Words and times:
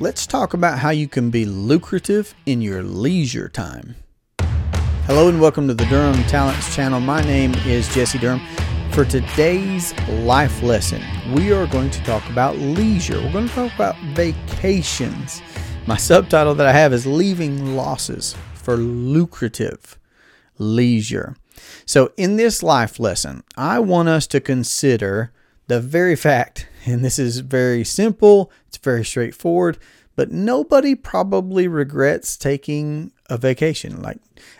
let's 0.00 0.26
talk 0.26 0.54
about 0.54 0.78
how 0.78 0.90
you 0.90 1.06
can 1.06 1.30
be 1.30 1.44
lucrative 1.44 2.34
in 2.46 2.60
your 2.60 2.82
leisure 2.82 3.48
time. 3.48 3.94
Hello 5.06 5.28
and 5.28 5.40
welcome 5.40 5.68
to 5.68 5.74
the 5.74 5.84
Durham 5.84 6.20
Talents 6.24 6.74
channel. 6.74 6.98
My 6.98 7.22
name 7.22 7.54
is 7.66 7.92
Jesse 7.94 8.18
Durham. 8.18 8.40
For 8.90 9.04
today's 9.04 9.96
life 10.08 10.62
lesson, 10.64 11.00
we 11.32 11.52
are 11.52 11.66
going 11.68 11.90
to 11.90 12.02
talk 12.02 12.28
about 12.28 12.56
leisure. 12.58 13.20
We're 13.20 13.32
going 13.32 13.48
to 13.48 13.54
talk 13.54 13.74
about 13.74 13.96
vacations. 14.14 15.40
My 15.86 15.96
subtitle 15.96 16.56
that 16.56 16.66
I 16.66 16.72
have 16.72 16.92
is 16.92 17.06
Leaving 17.06 17.76
Losses 17.76 18.34
for 18.54 18.76
Lucrative 18.76 19.96
Leisure. 20.58 21.36
So, 21.86 22.12
in 22.16 22.36
this 22.36 22.64
life 22.64 22.98
lesson, 22.98 23.44
I 23.56 23.78
want 23.78 24.08
us 24.08 24.26
to 24.28 24.40
consider 24.40 25.32
the 25.66 25.80
very 25.80 26.16
fact, 26.16 26.68
and 26.84 27.04
this 27.04 27.18
is 27.18 27.38
very 27.38 27.84
simple, 27.84 28.50
it's 28.68 28.76
very 28.78 29.04
straightforward, 29.04 29.78
but 30.16 30.30
nobody 30.30 30.94
probably 30.94 31.66
regrets 31.66 32.36
taking 32.36 33.12
a 33.28 33.36
vacation. 33.36 34.02
Like, 34.02 34.18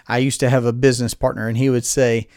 I 0.09 0.19
used 0.19 0.41
to 0.41 0.51
have 0.51 0.65
a 0.65 0.73
business 0.73 1.15
partner, 1.15 1.49
and 1.49 1.57
he 1.57 1.71
would 1.71 1.85
say, 1.85 2.29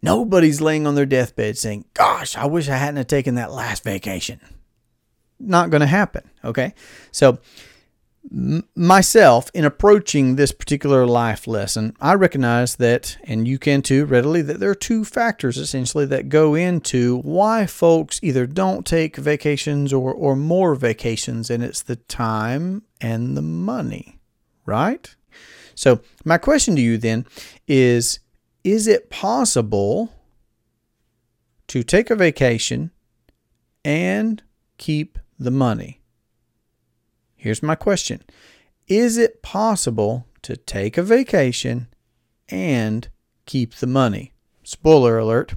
Nobody's 0.00 0.60
laying 0.60 0.86
on 0.86 0.94
their 0.94 1.06
deathbed 1.06 1.58
saying, 1.58 1.84
Gosh, 1.94 2.36
I 2.36 2.46
wish 2.46 2.68
I 2.68 2.76
hadn't 2.76 2.98
have 2.98 3.08
taken 3.08 3.34
that 3.34 3.50
last 3.50 3.82
vacation. 3.82 4.40
Not 5.40 5.70
going 5.70 5.80
to 5.80 5.86
happen. 5.86 6.30
Okay. 6.44 6.74
So, 7.10 7.38
myself, 8.30 9.50
in 9.54 9.64
approaching 9.64 10.36
this 10.36 10.52
particular 10.52 11.06
life 11.06 11.46
lesson, 11.46 11.94
I 12.00 12.14
recognize 12.14 12.76
that, 12.76 13.16
and 13.24 13.48
you 13.48 13.58
can 13.58 13.82
too 13.82 14.04
readily, 14.04 14.42
that 14.42 14.60
there 14.60 14.70
are 14.70 14.74
two 14.74 15.04
factors 15.04 15.56
essentially 15.56 16.04
that 16.06 16.28
go 16.28 16.54
into 16.54 17.18
why 17.18 17.66
folks 17.66 18.20
either 18.22 18.46
don't 18.46 18.86
take 18.86 19.16
vacations 19.16 19.92
or, 19.92 20.12
or 20.12 20.36
more 20.36 20.74
vacations, 20.74 21.48
and 21.50 21.62
it's 21.62 21.82
the 21.82 21.96
time 21.96 22.82
and 23.00 23.36
the 23.36 23.42
money, 23.42 24.18
right? 24.66 25.14
So, 25.74 26.00
my 26.24 26.38
question 26.38 26.76
to 26.76 26.82
you 26.82 26.98
then 26.98 27.24
is 27.66 28.20
Is 28.64 28.86
it 28.86 29.10
possible 29.10 30.12
to 31.68 31.82
take 31.82 32.10
a 32.10 32.16
vacation 32.16 32.90
and 33.84 34.42
keep 34.76 35.18
the 35.38 35.52
money? 35.52 35.97
Here's 37.38 37.62
my 37.62 37.74
question 37.74 38.22
Is 38.86 39.16
it 39.16 39.42
possible 39.42 40.26
to 40.42 40.56
take 40.56 40.98
a 40.98 41.02
vacation 41.02 41.88
and 42.50 43.08
keep 43.46 43.76
the 43.76 43.86
money? 43.86 44.32
Spoiler 44.62 45.16
alert 45.16 45.54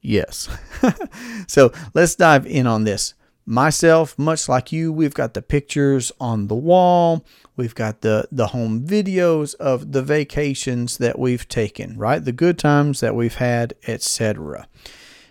yes. 0.00 0.48
so 1.46 1.72
let's 1.94 2.14
dive 2.14 2.46
in 2.46 2.66
on 2.66 2.84
this. 2.84 3.14
Myself, 3.44 4.18
much 4.18 4.48
like 4.48 4.72
you, 4.72 4.92
we've 4.92 5.14
got 5.14 5.32
the 5.32 5.40
pictures 5.40 6.12
on 6.20 6.48
the 6.48 6.54
wall. 6.54 7.24
We've 7.56 7.74
got 7.74 8.02
the, 8.02 8.28
the 8.30 8.48
home 8.48 8.86
videos 8.86 9.54
of 9.54 9.92
the 9.92 10.02
vacations 10.02 10.98
that 10.98 11.18
we've 11.18 11.48
taken, 11.48 11.96
right? 11.96 12.22
The 12.22 12.32
good 12.32 12.58
times 12.58 13.00
that 13.00 13.14
we've 13.14 13.36
had, 13.36 13.74
etc. 13.86 14.68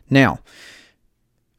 Now, 0.09 0.39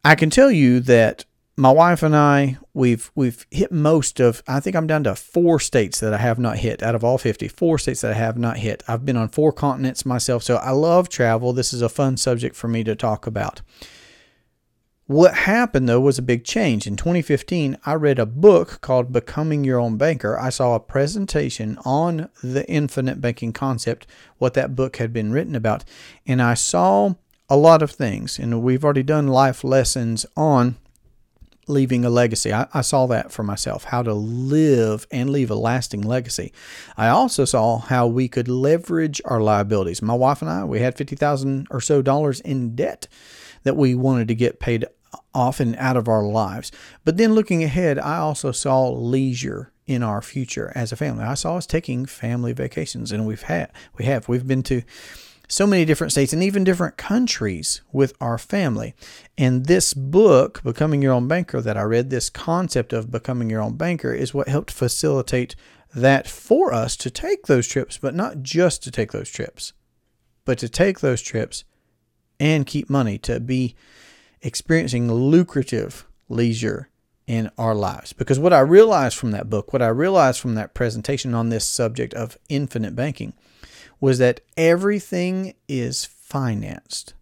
I 0.05 0.17
can 0.17 0.31
tell 0.31 0.51
you 0.51 0.81
that 0.81 1.25
my 1.59 1.73
wife 1.73 2.05
and 2.05 2.15
I 2.15 2.57
we've 2.73 3.11
we've 3.17 3.45
hit 3.51 3.73
most 3.73 4.21
of 4.21 4.45
I 4.47 4.61
think 4.61 4.77
I'm 4.77 4.87
down 4.87 5.03
to 5.05 5.17
four 5.17 5.59
states 5.59 5.99
that 5.99 6.15
I 6.15 6.19
have 6.19 6.39
not 6.39 6.59
hit 6.59 6.85
out 6.85 6.95
of 6.95 7.03
all 7.03 7.19
50 7.19 7.49
four 7.49 7.79
states 7.79 8.03
that 8.03 8.13
I 8.13 8.15
have 8.15 8.39
not 8.39 8.59
hit. 8.59 8.85
I've 8.87 9.05
been 9.05 9.17
on 9.17 9.29
four 9.29 9.53
continents 9.53 10.07
myself 10.07 10.45
so 10.45 10.57
I 10.57 10.71
love 10.71 11.09
travel. 11.09 11.53
This 11.53 11.73
is 11.73 11.83
a 11.83 11.89
fun 11.89 12.17
subject 12.17 12.55
for 12.55 12.69
me 12.69 12.85
to 12.85 12.95
talk 12.95 13.27
about. 13.27 13.61
What 15.07 15.35
happened 15.35 15.89
though 15.89 16.01
was 16.01 16.17
a 16.17 16.23
big 16.23 16.45
change. 16.45 16.87
In 16.87 16.95
2015 16.95 17.77
I 17.85 17.95
read 17.95 18.21
a 18.21 18.27
book 18.27 18.81
called 18.81 19.13
Becoming 19.13 19.65
Your 19.65 19.81
Own 19.81 19.97
Banker. 19.97 20.39
I 20.39 20.51
saw 20.51 20.77
a 20.77 20.81
presentation 20.81 21.77
on 21.85 22.29
the 22.41 22.65
infinite 22.71 23.21
banking 23.21 23.53
concept 23.53 24.07
what 24.39 24.55
that 24.55 24.77
book 24.77 24.99
had 24.99 25.13
been 25.13 25.33
written 25.33 25.57
about 25.57 25.85
and 26.25 26.41
I 26.41 26.55
saw 26.55 27.15
a 27.49 27.57
lot 27.57 27.83
of 27.83 27.91
things 27.91 28.39
and 28.39 28.63
we've 28.63 28.85
already 28.85 29.03
done 29.03 29.27
life 29.27 29.65
lessons 29.65 30.25
on 30.37 30.77
leaving 31.69 32.05
a 32.05 32.11
legacy. 32.11 32.53
I, 32.53 32.67
I, 32.73 32.81
saw 32.81 33.07
that 33.07 33.31
for 33.31 33.43
myself, 33.43 33.85
how 33.85 34.03
to 34.03 34.15
live 34.15 35.07
and 35.11 35.31
leave 35.31 35.51
a 35.51 35.55
lasting 35.55 36.03
legacy. 36.03 36.53
I 36.97 37.09
also 37.09 37.45
saw 37.45 37.79
how 37.79 38.07
we 38.07 38.29
could 38.29 38.49
leverage 38.49 39.21
our 39.25 39.41
liabilities. 39.41 40.03
My 40.03 40.15
wife 40.15 40.43
and 40.43 40.51
I, 40.51 40.65
we 40.65 40.81
had 40.81 40.97
50,000 40.97 41.67
or 41.71 41.81
so 41.81 42.03
dollars 42.03 42.41
in 42.41 42.75
debt 42.75 43.09
that 43.65 43.77
we 43.77 43.95
wanted 43.95 44.29
to 44.29 44.35
get 44.35 44.61
paid 44.61 44.87
off 45.35 45.61
and 45.61 45.77
out 45.77 45.97
of 45.97 46.09
our 46.09 46.23
lives. 46.23 46.73
But 47.05 47.17
then 47.17 47.35
looking 47.35 47.63
ahead, 47.63 47.99
I 47.99 48.19
also 48.19 48.53
saw 48.53 48.89
leisure 48.89 49.73
in 49.87 50.03
our 50.03 50.21
future 50.21 50.71
as 50.75 50.93
a 50.93 50.97
family. 50.97 51.25
I 51.25 51.35
saw 51.35 51.57
us 51.57 51.67
taking 51.67 52.05
family 52.05 52.53
vacations 52.53 53.11
and 53.11 53.27
we've 53.27 53.43
had 53.43 53.73
we 53.97 54.05
have 54.05 54.29
we've 54.29 54.47
been 54.47 54.63
to 54.65 54.83
so 55.49 55.67
many 55.67 55.87
different 55.87 56.13
states 56.13 56.35
and 56.35 56.43
even 56.43 56.63
different 56.63 56.99
countries 56.99 57.81
with 57.91 58.13
our 58.21 58.37
family. 58.37 58.95
And 59.37 59.65
this 59.65 59.95
book, 59.95 60.63
Becoming 60.63 61.01
Your 61.01 61.15
Own 61.15 61.27
Banker, 61.27 61.63
that 61.63 61.77
I 61.77 61.83
read, 61.83 62.11
this 62.11 62.29
concept 62.29 62.93
of 62.93 63.11
becoming 63.11 63.49
your 63.49 63.63
own 63.63 63.77
banker, 63.77 64.13
is 64.13 64.35
what 64.35 64.49
helped 64.49 64.71
facilitate 64.71 65.57
that 65.95 66.29
for 66.29 66.73
us 66.75 66.97
to 66.99 67.11
take 67.11 67.47
those 67.47 67.67
trips, 67.67 67.97
but 67.97 68.15
not 68.15 68.43
just 68.43 68.83
to 68.85 68.91
take 68.91 69.13
those 69.13 69.31
trips, 69.31 69.73
but 70.45 70.59
to 70.59 70.69
take 70.69 71.01
those 71.01 71.23
trips 71.23 71.65
and 72.39 72.67
keep 72.67 72.91
money, 72.91 73.17
to 73.19 73.41
be 73.41 73.75
experiencing 74.43 75.11
lucrative 75.11 76.07
leisure 76.29 76.91
in 77.27 77.51
our 77.59 77.75
lives. 77.75 78.13
Because 78.13 78.39
what 78.39 78.53
I 78.53 78.61
realized 78.61 79.17
from 79.17 79.31
that 79.33 79.51
book, 79.51 79.73
what 79.73 79.83
I 79.83 79.89
realized 79.89 80.41
from 80.41 80.55
that 80.57 80.75
presentation 80.75 81.35
on 81.35 81.49
this 81.49 81.67
subject 81.67 82.13
of 82.15 82.39
infinite 82.49 82.95
banking, 82.95 83.33
was 84.01 84.19
that 84.19 84.41
everything 84.57 85.55
is 85.69 86.05
financed. 86.05 87.15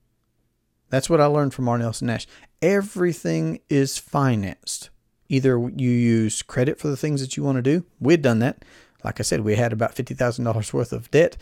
That's 0.91 1.10
what 1.10 1.20
I 1.20 1.26
learned 1.26 1.54
from 1.54 1.69
R. 1.69 1.78
Nelson 1.78 2.06
Nash. 2.06 2.26
Everything 2.62 3.60
is 3.69 3.98
financed. 3.98 4.91
Either 5.28 5.59
you 5.59 5.91
use 5.91 6.42
credit 6.42 6.78
for 6.78 6.88
the 6.88 6.97
things 6.97 7.20
that 7.20 7.36
you 7.36 7.42
want 7.42 7.56
to 7.56 7.62
do. 7.62 7.84
We'd 8.00 8.22
done 8.22 8.38
that. 8.41 8.65
Like 9.04 9.20
I 9.20 9.22
said, 9.22 9.41
we 9.41 9.56
had 9.56 9.72
about 9.72 9.94
$50,000 9.94 10.72
worth 10.72 10.92
of 10.92 11.10
debt 11.10 11.36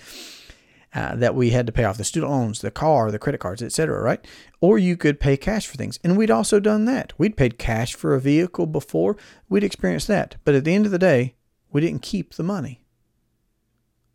uh, 0.95 1.17
that 1.17 1.35
we 1.35 1.51
had 1.51 1.67
to 1.67 1.73
pay 1.73 1.85
off 1.85 1.97
the 1.97 2.05
student 2.05 2.31
loans, 2.31 2.61
the 2.61 2.71
car, 2.71 3.11
the 3.11 3.19
credit 3.19 3.39
cards, 3.39 3.63
etc. 3.63 4.01
Right? 4.01 4.25
Or 4.61 4.79
you 4.79 4.97
could 4.97 5.21
pay 5.21 5.37
cash 5.37 5.67
for 5.67 5.77
things, 5.77 5.99
and 6.05 6.17
we'd 6.17 6.31
also 6.31 6.61
done 6.61 6.85
that. 6.85 7.13
We'd 7.19 7.37
paid 7.37 7.59
cash 7.59 7.95
for 7.95 8.15
a 8.15 8.21
vehicle 8.21 8.67
before. 8.67 9.17
We'd 9.49 9.65
experienced 9.65 10.09
that, 10.09 10.37
but 10.45 10.55
at 10.55 10.65
the 10.65 10.75
end 10.75 10.87
of 10.87 10.93
the 10.93 10.99
day, 10.99 11.35
we 11.73 11.81
didn't 11.81 12.03
keep 12.03 12.35
the 12.35 12.45
money. 12.45 12.84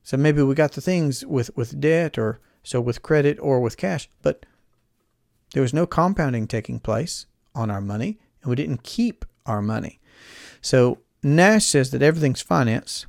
So 0.04 0.18
maybe 0.18 0.42
we 0.42 0.56
got 0.56 0.74
the 0.74 0.82
things 0.82 1.26
with, 1.26 1.56
with 1.56 1.80
debt 1.80 2.18
or 2.18 2.40
so 2.64 2.82
with 2.82 3.02
credit 3.02 3.38
or 3.42 3.60
with 3.60 3.78
cash, 3.78 4.10
but 4.22 4.46
there 5.54 5.62
was 5.62 5.74
no 5.74 5.88
compounding 5.88 6.48
taking 6.48 6.80
place 6.80 7.26
on 7.56 7.72
our 7.72 7.82
money 7.82 8.20
and 8.42 8.50
we 8.50 8.56
didn't 8.56 8.84
keep 8.84 9.26
our 9.46 9.62
money. 9.62 10.00
So 10.62 11.00
Nash 11.24 11.66
says 11.66 11.92
that 11.92 12.02
everything's 12.02 12.42
finance. 12.42 13.06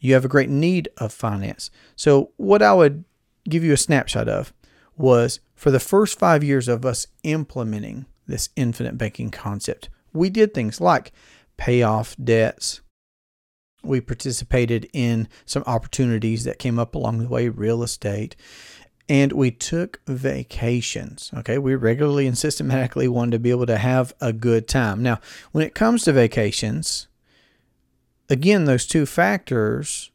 You 0.00 0.14
have 0.14 0.24
a 0.24 0.28
great 0.28 0.50
need 0.50 0.88
of 0.98 1.12
finance. 1.12 1.70
So 1.94 2.32
what 2.36 2.62
I 2.62 2.74
would 2.74 3.04
give 3.48 3.62
you 3.64 3.72
a 3.72 3.76
snapshot 3.76 4.28
of 4.28 4.52
was 4.96 5.40
for 5.54 5.70
the 5.70 5.80
first 5.80 6.18
five 6.18 6.42
years 6.42 6.68
of 6.68 6.84
us 6.84 7.06
implementing 7.22 8.06
this 8.26 8.50
infinite 8.56 8.98
banking 8.98 9.30
concept, 9.30 9.88
we 10.12 10.30
did 10.30 10.52
things 10.52 10.80
like 10.80 11.12
pay 11.56 11.82
off 11.82 12.16
debts, 12.22 12.80
we 13.82 14.00
participated 14.00 14.88
in 14.92 15.28
some 15.44 15.64
opportunities 15.66 16.44
that 16.44 16.58
came 16.58 16.78
up 16.78 16.94
along 16.94 17.18
the 17.18 17.28
way, 17.28 17.48
real 17.48 17.82
estate, 17.82 18.36
and 19.08 19.32
we 19.32 19.50
took 19.50 20.00
vacations. 20.06 21.30
Okay, 21.34 21.58
we 21.58 21.74
regularly 21.74 22.26
and 22.26 22.38
systematically 22.38 23.08
wanted 23.08 23.32
to 23.32 23.38
be 23.38 23.50
able 23.50 23.66
to 23.66 23.78
have 23.78 24.14
a 24.20 24.32
good 24.32 24.68
time. 24.68 25.02
Now, 25.02 25.18
when 25.50 25.64
it 25.64 25.74
comes 25.74 26.04
to 26.04 26.12
vacations, 26.12 27.08
again, 28.28 28.64
those 28.64 28.86
two 28.86 29.06
factors 29.06 30.10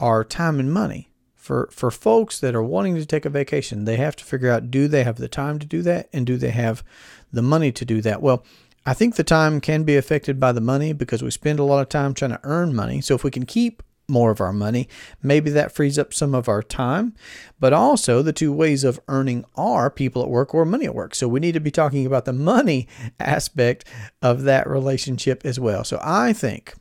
are 0.00 0.24
time 0.24 0.58
and 0.60 0.72
money. 0.72 1.08
For, 1.34 1.68
for 1.72 1.90
folks 1.90 2.38
that 2.38 2.54
are 2.54 2.62
wanting 2.62 2.94
to 2.94 3.04
take 3.04 3.24
a 3.24 3.30
vacation, 3.30 3.84
they 3.84 3.96
have 3.96 4.14
to 4.16 4.24
figure 4.24 4.50
out 4.50 4.70
do 4.70 4.86
they 4.86 5.02
have 5.02 5.16
the 5.16 5.26
time 5.26 5.58
to 5.58 5.66
do 5.66 5.82
that 5.82 6.08
and 6.12 6.24
do 6.24 6.36
they 6.36 6.50
have 6.50 6.84
the 7.32 7.42
money 7.42 7.72
to 7.72 7.84
do 7.84 8.00
that? 8.02 8.22
Well, 8.22 8.44
I 8.84 8.94
think 8.94 9.14
the 9.14 9.24
time 9.24 9.60
can 9.60 9.84
be 9.84 9.96
affected 9.96 10.40
by 10.40 10.52
the 10.52 10.60
money 10.60 10.92
because 10.92 11.22
we 11.22 11.30
spend 11.30 11.58
a 11.58 11.64
lot 11.64 11.80
of 11.80 11.88
time 11.88 12.14
trying 12.14 12.32
to 12.32 12.40
earn 12.42 12.74
money. 12.74 13.00
So 13.00 13.14
if 13.14 13.22
we 13.22 13.30
can 13.30 13.46
keep 13.46 13.82
more 14.08 14.32
of 14.32 14.40
our 14.40 14.52
money, 14.52 14.88
maybe 15.22 15.50
that 15.50 15.72
frees 15.72 15.98
up 15.98 16.12
some 16.12 16.34
of 16.34 16.48
our 16.48 16.62
time. 16.62 17.14
But 17.60 17.72
also, 17.72 18.22
the 18.22 18.32
two 18.32 18.52
ways 18.52 18.82
of 18.82 19.00
earning 19.08 19.44
are 19.54 19.88
people 19.88 20.22
at 20.22 20.28
work 20.28 20.54
or 20.54 20.64
money 20.64 20.86
at 20.86 20.94
work. 20.94 21.14
So 21.14 21.28
we 21.28 21.40
need 21.40 21.52
to 21.52 21.60
be 21.60 21.70
talking 21.70 22.06
about 22.06 22.24
the 22.24 22.32
money 22.32 22.88
aspect 23.20 23.84
of 24.20 24.42
that 24.42 24.68
relationship 24.68 25.42
as 25.44 25.60
well. 25.60 25.84
So 25.84 26.00
I 26.02 26.32
think 26.32 26.74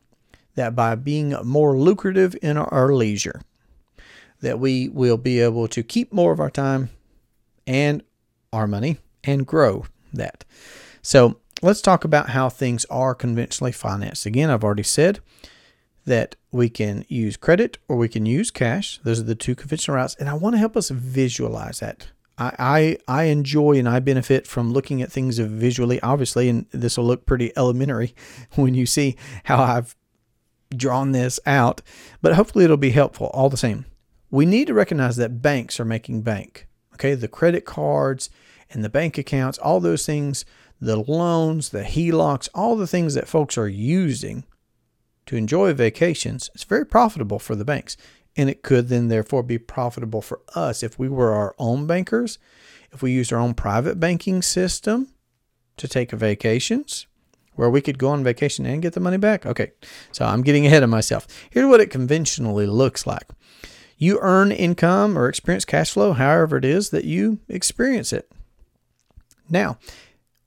that 0.55 0.75
by 0.75 0.95
being 0.95 1.35
more 1.43 1.77
lucrative 1.77 2.35
in 2.41 2.57
our 2.57 2.93
leisure, 2.93 3.41
that 4.41 4.59
we 4.59 4.89
will 4.89 5.17
be 5.17 5.39
able 5.39 5.67
to 5.67 5.83
keep 5.83 6.11
more 6.11 6.31
of 6.31 6.39
our 6.39 6.49
time 6.49 6.89
and 7.67 8.03
our 8.51 8.65
money 8.67 8.97
and 9.23 9.45
grow 9.45 9.85
that. 10.13 10.43
So 11.03 11.40
let's 11.61 11.81
talk 11.81 12.03
about 12.03 12.29
how 12.29 12.49
things 12.49 12.85
are 12.85 13.15
conventionally 13.15 13.71
financed. 13.71 14.25
Again, 14.25 14.49
I've 14.49 14.63
already 14.63 14.83
said 14.83 15.19
that 16.05 16.35
we 16.51 16.69
can 16.69 17.05
use 17.07 17.37
credit 17.37 17.77
or 17.87 17.95
we 17.95 18.09
can 18.09 18.25
use 18.25 18.51
cash. 18.51 18.99
Those 19.03 19.19
are 19.19 19.23
the 19.23 19.35
two 19.35 19.55
conventional 19.55 19.97
routes. 19.97 20.15
And 20.15 20.27
I 20.29 20.33
want 20.33 20.55
to 20.55 20.59
help 20.59 20.75
us 20.75 20.89
visualize 20.89 21.79
that. 21.79 22.07
I, 22.37 22.97
I, 23.07 23.21
I 23.21 23.23
enjoy 23.25 23.77
and 23.77 23.87
I 23.87 23.99
benefit 23.99 24.47
from 24.47 24.73
looking 24.73 25.01
at 25.01 25.11
things 25.11 25.37
visually, 25.37 26.01
obviously, 26.01 26.49
and 26.49 26.65
this 26.71 26.97
will 26.97 27.05
look 27.05 27.25
pretty 27.25 27.51
elementary 27.55 28.15
when 28.55 28.73
you 28.73 28.85
see 28.85 29.15
how 29.43 29.61
I've 29.61 29.95
drawn 30.75 31.11
this 31.11 31.39
out, 31.45 31.81
but 32.21 32.33
hopefully 32.33 32.65
it'll 32.65 32.77
be 32.77 32.91
helpful 32.91 33.27
all 33.33 33.49
the 33.49 33.57
same. 33.57 33.85
We 34.29 34.45
need 34.45 34.67
to 34.67 34.73
recognize 34.73 35.17
that 35.17 35.41
banks 35.41 35.79
are 35.79 35.85
making 35.85 36.21
bank. 36.21 36.67
Okay, 36.93 37.13
the 37.13 37.27
credit 37.27 37.65
cards 37.65 38.29
and 38.69 38.83
the 38.83 38.89
bank 38.89 39.17
accounts, 39.17 39.57
all 39.57 39.79
those 39.79 40.05
things, 40.05 40.45
the 40.81 40.97
loans, 40.97 41.69
the 41.69 41.83
HELOCs, 41.83 42.49
all 42.55 42.75
the 42.75 42.87
things 42.87 43.13
that 43.13 43.27
folks 43.27 43.57
are 43.57 43.67
using 43.67 44.43
to 45.27 45.35
enjoy 45.35 45.73
vacations, 45.73 46.49
it's 46.55 46.63
very 46.63 46.85
profitable 46.85 47.39
for 47.39 47.55
the 47.55 47.63
banks. 47.63 47.95
And 48.35 48.49
it 48.49 48.63
could 48.63 48.87
then 48.87 49.07
therefore 49.07 49.43
be 49.43 49.57
profitable 49.57 50.21
for 50.21 50.41
us 50.55 50.81
if 50.81 50.97
we 50.97 51.07
were 51.07 51.33
our 51.33 51.53
own 51.59 51.85
bankers, 51.85 52.39
if 52.91 53.01
we 53.01 53.11
used 53.11 53.31
our 53.31 53.39
own 53.39 53.53
private 53.53 53.99
banking 53.99 54.41
system 54.41 55.09
to 55.77 55.87
take 55.87 56.11
vacations, 56.11 57.05
where 57.55 57.69
we 57.69 57.81
could 57.81 57.99
go 57.99 58.09
on 58.09 58.23
vacation 58.23 58.65
and 58.65 58.81
get 58.81 58.93
the 58.93 58.99
money 58.99 59.17
back. 59.17 59.45
Okay, 59.45 59.71
so 60.11 60.25
I'm 60.25 60.41
getting 60.41 60.65
ahead 60.65 60.83
of 60.83 60.89
myself. 60.89 61.27
Here's 61.49 61.67
what 61.67 61.81
it 61.81 61.91
conventionally 61.91 62.65
looks 62.65 63.05
like 63.05 63.27
you 63.97 64.17
earn 64.21 64.51
income 64.51 65.15
or 65.15 65.29
experience 65.29 65.63
cash 65.63 65.91
flow, 65.91 66.13
however 66.13 66.57
it 66.57 66.65
is 66.65 66.89
that 66.89 67.05
you 67.05 67.37
experience 67.47 68.11
it. 68.11 68.31
Now, 69.47 69.77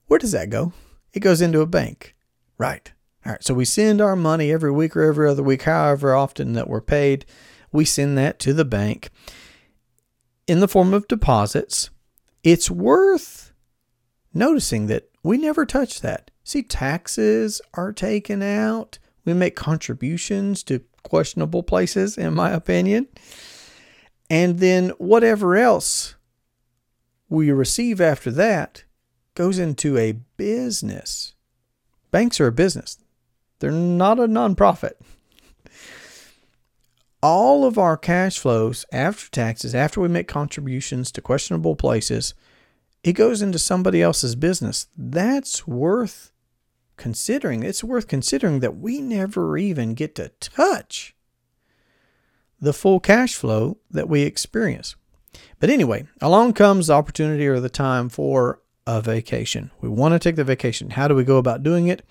where 0.07 0.19
does 0.19 0.33
that 0.33 0.51
go? 0.51 0.73
It 1.13 1.21
goes 1.21 1.41
into 1.41 1.61
a 1.61 1.67
bank. 1.67 2.15
Right. 2.59 2.93
All 3.25 3.33
right. 3.33 3.45
So 3.45 3.55
we 3.55 3.65
send 3.65 4.01
our 4.01 4.17
money 4.17 4.53
every 4.53 4.73
week 4.73 4.97
or 4.97 5.03
every 5.03 5.29
other 5.29 5.43
week, 5.43 5.63
however 5.63 6.15
often 6.15 6.53
that 6.55 6.69
we're 6.69 6.81
paid. 6.81 7.25
We 7.73 7.85
send 7.85 8.17
that 8.19 8.39
to 8.41 8.53
the 8.53 8.65
bank 8.65 9.11
in 10.47 10.61
the 10.61 10.69
form 10.69 10.95
of 10.95 11.09
deposits. 11.09 11.91
It's 12.43 12.71
worth 12.71 13.53
noticing 14.33 14.87
that 14.89 15.09
we 15.23 15.39
never 15.39 15.65
touch 15.65 16.01
that. 16.03 16.31
See, 16.45 16.63
taxes 16.63 17.63
are 17.73 17.93
taken 17.93 18.43
out. 18.43 18.99
We 19.25 19.33
make 19.33 19.57
contributions 19.57 20.63
to 20.65 20.83
questionable 21.03 21.63
places, 21.63 22.19
in 22.19 22.35
my 22.35 22.51
opinion. 22.51 23.09
And 24.29 24.59
then 24.59 24.91
whatever 24.99 25.57
else 25.57 26.17
we 27.29 27.51
receive 27.51 28.01
after 28.01 28.31
that 28.33 28.84
goes 29.35 29.59
into 29.59 29.97
a 29.99 30.13
business. 30.37 31.35
Banks 32.11 32.41
are 32.41 32.47
a 32.47 32.53
business, 32.53 32.99
they're 33.59 33.71
not 33.71 34.19
a 34.19 34.29
nonprofit. 34.29 34.95
All 37.23 37.65
of 37.65 37.79
our 37.79 37.97
cash 37.97 38.39
flows 38.39 38.85
after 38.93 39.31
taxes, 39.31 39.75
after 39.75 40.01
we 40.01 40.09
make 40.09 40.29
contributions 40.29 41.11
to 41.13 41.23
questionable 41.23 41.75
places, 41.75 42.35
it 43.03 43.15
goes 43.15 43.41
into 43.41 43.59
somebody 43.59 44.03
else's 44.03 44.35
business. 44.35 44.89
That's 44.97 45.67
worth 45.67 46.33
considering. 46.97 47.63
It's 47.63 47.83
worth 47.83 48.09
considering 48.09 48.61
that 48.61 48.77
we 48.77 49.01
never 49.01 49.57
even 49.57 49.95
get 49.95 50.15
to 50.17 50.29
touch 50.41 51.15
the 52.61 52.73
full 52.73 53.01
cash 53.01 53.35
flow 53.35 53.79
that 53.91 54.09
we 54.09 54.23
experience. 54.23 54.97
But 55.61 55.71
anyway, 55.71 56.07
along 56.21 56.55
comes 56.55 56.87
the 56.87 56.95
opportunity 56.95 57.47
or 57.47 57.61
the 57.61 57.69
time 57.69 58.09
for 58.09 58.61
a 58.87 59.01
vacation. 59.01 59.71
We 59.81 59.89
want 59.89 60.13
to 60.13 60.19
take 60.19 60.37
the 60.37 60.45
vacation. 60.45 60.91
How 60.91 61.09
do 61.09 61.15
we 61.15 61.25
go 61.25 61.39
about 61.39 61.63
doing 61.63 61.89
it? 61.89 62.05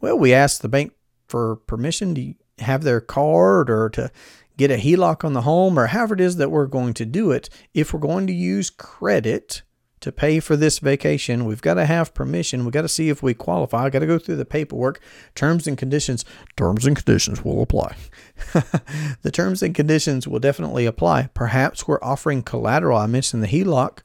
Well, 0.00 0.18
we 0.18 0.32
ask 0.32 0.60
the 0.60 0.68
bank 0.68 0.92
for 1.28 1.56
permission 1.56 2.14
to 2.14 2.34
have 2.58 2.82
their 2.82 3.00
card 3.00 3.70
or 3.70 3.88
to 3.90 4.10
get 4.56 4.70
a 4.70 4.76
HELOC 4.76 5.24
on 5.24 5.32
the 5.32 5.42
home 5.42 5.78
or 5.78 5.86
however 5.86 6.14
it 6.14 6.20
is 6.20 6.36
that 6.36 6.50
we're 6.50 6.66
going 6.66 6.94
to 6.94 7.06
do 7.06 7.30
it. 7.30 7.48
If 7.72 7.92
we're 7.92 8.00
going 8.00 8.26
to 8.26 8.32
use 8.32 8.68
credit 8.68 9.62
to 10.00 10.12
pay 10.12 10.40
for 10.40 10.56
this 10.56 10.78
vacation, 10.78 11.44
we've 11.44 11.62
got 11.62 11.74
to 11.74 11.86
have 11.86 12.14
permission. 12.14 12.64
We've 12.64 12.72
got 12.72 12.82
to 12.82 12.88
see 12.88 13.08
if 13.08 13.22
we 13.22 13.32
qualify. 13.32 13.84
I've 13.84 13.92
got 13.92 14.00
to 14.00 14.06
go 14.06 14.18
through 14.18 14.36
the 14.36 14.44
paperwork. 14.44 15.00
Terms 15.34 15.66
and 15.66 15.78
conditions. 15.78 16.24
Terms 16.56 16.86
and 16.86 16.96
conditions 16.96 17.44
will 17.44 17.62
apply. 17.62 17.96
the 19.22 19.30
terms 19.30 19.62
and 19.62 19.74
conditions 19.74 20.26
will 20.26 20.40
definitely 20.40 20.86
apply. 20.86 21.28
Perhaps 21.32 21.86
we're 21.86 22.02
offering 22.02 22.42
collateral. 22.42 22.98
I 22.98 23.06
mentioned 23.06 23.42
the 23.42 23.48
HELOC. 23.48 24.00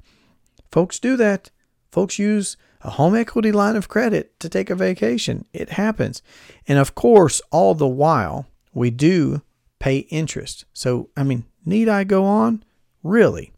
Folks 0.71 0.99
do 0.99 1.17
that. 1.17 1.51
Folks 1.95 2.19
use 2.19 2.57
a 2.81 2.89
home 2.89 3.15
equity 3.15 3.53
line 3.53 3.77
of 3.77 3.87
credit 3.87 4.37
to 4.41 4.49
take 4.49 4.69
a 4.69 4.75
vacation. 4.75 5.45
It 5.53 5.69
happens. 5.69 6.21
And 6.67 6.77
of 6.77 6.93
course, 6.93 7.41
all 7.51 7.73
the 7.73 7.87
while, 7.87 8.47
we 8.73 8.89
do 8.89 9.43
pay 9.79 9.99
interest. 9.99 10.65
So, 10.73 11.09
I 11.15 11.23
mean, 11.23 11.45
need 11.65 11.87
I 11.87 12.03
go 12.03 12.25
on? 12.25 12.65
Really? 13.01 13.53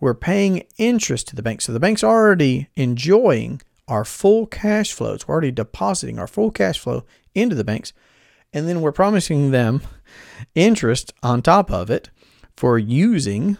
We're 0.00 0.14
paying 0.14 0.62
interest 0.78 1.28
to 1.28 1.36
the 1.36 1.42
bank. 1.42 1.60
So 1.60 1.74
the 1.74 1.78
bank's 1.78 2.02
already 2.02 2.70
enjoying 2.76 3.60
our 3.86 4.06
full 4.06 4.46
cash 4.46 4.94
flows. 4.94 5.28
We're 5.28 5.34
already 5.34 5.50
depositing 5.50 6.18
our 6.18 6.26
full 6.26 6.50
cash 6.50 6.78
flow 6.78 7.04
into 7.34 7.54
the 7.54 7.62
banks. 7.62 7.92
And 8.54 8.66
then 8.66 8.80
we're 8.80 8.90
promising 8.90 9.50
them 9.50 9.82
interest 10.54 11.12
on 11.22 11.42
top 11.42 11.70
of 11.70 11.90
it 11.90 12.08
for 12.56 12.78
using 12.78 13.58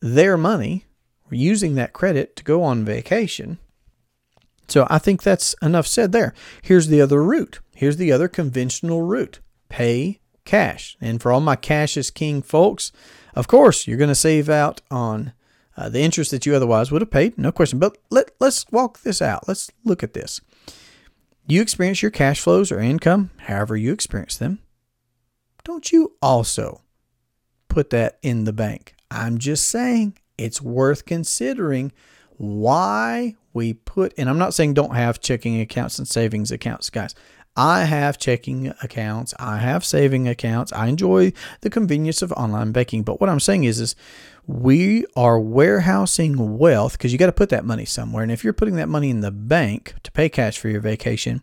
their 0.00 0.36
money 0.36 0.86
using 1.30 1.74
that 1.74 1.92
credit 1.92 2.36
to 2.36 2.44
go 2.44 2.62
on 2.62 2.84
vacation. 2.84 3.58
So 4.68 4.86
I 4.88 4.98
think 4.98 5.22
that's 5.22 5.54
enough 5.62 5.86
said 5.86 6.12
there. 6.12 6.32
Here's 6.62 6.88
the 6.88 7.00
other 7.00 7.22
route. 7.22 7.60
Here's 7.74 7.96
the 7.96 8.12
other 8.12 8.28
conventional 8.28 9.02
route 9.02 9.40
pay 9.68 10.20
cash. 10.44 10.96
And 11.00 11.20
for 11.20 11.32
all 11.32 11.40
my 11.40 11.56
cash 11.56 11.96
is 11.96 12.10
king 12.10 12.42
folks, 12.42 12.92
of 13.34 13.48
course, 13.48 13.86
you're 13.86 13.98
going 13.98 14.08
to 14.08 14.14
save 14.14 14.48
out 14.48 14.80
on 14.90 15.32
uh, 15.76 15.88
the 15.88 16.00
interest 16.00 16.30
that 16.30 16.44
you 16.46 16.54
otherwise 16.54 16.90
would 16.90 17.02
have 17.02 17.10
paid, 17.10 17.38
no 17.38 17.52
question. 17.52 17.78
But 17.78 17.96
let, 18.10 18.32
let's 18.40 18.66
walk 18.70 19.00
this 19.00 19.22
out. 19.22 19.48
Let's 19.48 19.70
look 19.84 20.02
at 20.02 20.14
this. 20.14 20.40
You 21.46 21.62
experience 21.62 22.02
your 22.02 22.10
cash 22.10 22.40
flows 22.40 22.70
or 22.70 22.80
income, 22.80 23.30
however 23.38 23.76
you 23.76 23.92
experience 23.92 24.36
them. 24.36 24.60
Don't 25.64 25.90
you 25.90 26.12
also 26.22 26.82
put 27.68 27.90
that 27.90 28.18
in 28.22 28.44
the 28.44 28.52
bank? 28.52 28.94
I'm 29.10 29.38
just 29.38 29.66
saying 29.66 30.16
it's 30.40 30.62
worth 30.62 31.04
considering 31.04 31.92
why 32.36 33.36
we 33.52 33.74
put, 33.74 34.14
and 34.16 34.28
I'm 34.30 34.38
not 34.38 34.54
saying 34.54 34.74
don't 34.74 34.94
have 34.94 35.20
checking 35.20 35.60
accounts 35.60 35.98
and 35.98 36.08
savings 36.08 36.50
accounts, 36.50 36.88
guys. 36.88 37.14
I 37.56 37.84
have 37.84 38.16
checking 38.16 38.68
accounts. 38.82 39.34
I 39.38 39.58
have 39.58 39.84
saving 39.84 40.28
accounts. 40.28 40.72
I 40.72 40.86
enjoy 40.86 41.32
the 41.60 41.68
convenience 41.68 42.22
of 42.22 42.32
online 42.32 42.72
banking. 42.72 43.02
But 43.02 43.20
what 43.20 43.28
I'm 43.28 43.40
saying 43.40 43.64
is, 43.64 43.80
is 43.80 43.96
we 44.46 45.04
are 45.16 45.38
warehousing 45.38 46.58
wealth 46.58 46.92
because 46.92 47.12
you 47.12 47.18
got 47.18 47.26
to 47.26 47.32
put 47.32 47.50
that 47.50 47.64
money 47.64 47.84
somewhere. 47.84 48.22
And 48.22 48.32
if 48.32 48.44
you're 48.44 48.52
putting 48.52 48.76
that 48.76 48.88
money 48.88 49.10
in 49.10 49.20
the 49.20 49.32
bank 49.32 49.94
to 50.04 50.12
pay 50.12 50.28
cash 50.28 50.58
for 50.58 50.68
your 50.68 50.80
vacation, 50.80 51.42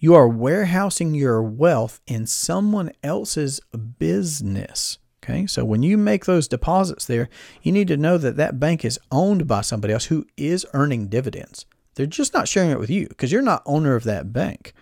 you 0.00 0.14
are 0.14 0.26
warehousing 0.26 1.14
your 1.14 1.42
wealth 1.42 2.00
in 2.06 2.26
someone 2.26 2.90
else's 3.04 3.60
business. 3.98 4.98
Okay, 5.22 5.46
so 5.46 5.64
when 5.64 5.84
you 5.84 5.96
make 5.96 6.24
those 6.24 6.48
deposits 6.48 7.04
there, 7.04 7.28
you 7.62 7.70
need 7.70 7.86
to 7.88 7.96
know 7.96 8.18
that 8.18 8.36
that 8.36 8.58
bank 8.58 8.84
is 8.84 8.98
owned 9.12 9.46
by 9.46 9.60
somebody 9.60 9.92
else 9.92 10.06
who 10.06 10.26
is 10.36 10.66
earning 10.74 11.06
dividends. 11.06 11.64
They're 11.94 12.06
just 12.06 12.34
not 12.34 12.48
sharing 12.48 12.70
it 12.70 12.80
with 12.80 12.90
you 12.90 13.06
because 13.08 13.30
you're 13.30 13.40
not 13.40 13.62
owner 13.64 13.94
of 13.94 14.04
that 14.04 14.32
bank. 14.32 14.72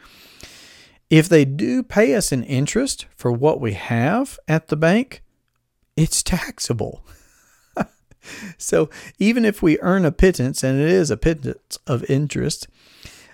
If 1.11 1.29
they 1.29 1.45
do 1.45 1.83
pay 1.83 2.15
us 2.15 2.33
an 2.33 2.45
interest 2.45 3.07
for 3.17 3.31
what 3.31 3.61
we 3.61 3.73
have 3.73 4.39
at 4.49 4.69
the 4.69 4.77
bank, 4.77 5.23
it's 5.97 6.23
taxable. 6.23 7.05
so 8.57 8.89
even 9.19 9.45
if 9.45 9.61
we 9.61 9.79
earn 9.81 10.05
a 10.05 10.13
pittance, 10.13 10.63
and 10.63 10.81
it 10.81 10.89
is 10.89 11.11
a 11.11 11.17
pittance 11.17 11.79
of 11.87 12.09
interest, 12.09 12.69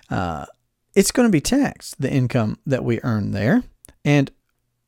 uh, 0.09 0.47
it's 0.95 1.11
going 1.11 1.27
to 1.27 1.31
be 1.31 1.39
taxed, 1.39 2.01
the 2.01 2.11
income 2.11 2.57
that 2.65 2.83
we 2.83 2.99
earn 3.03 3.31
there. 3.31 3.63
And 4.03 4.31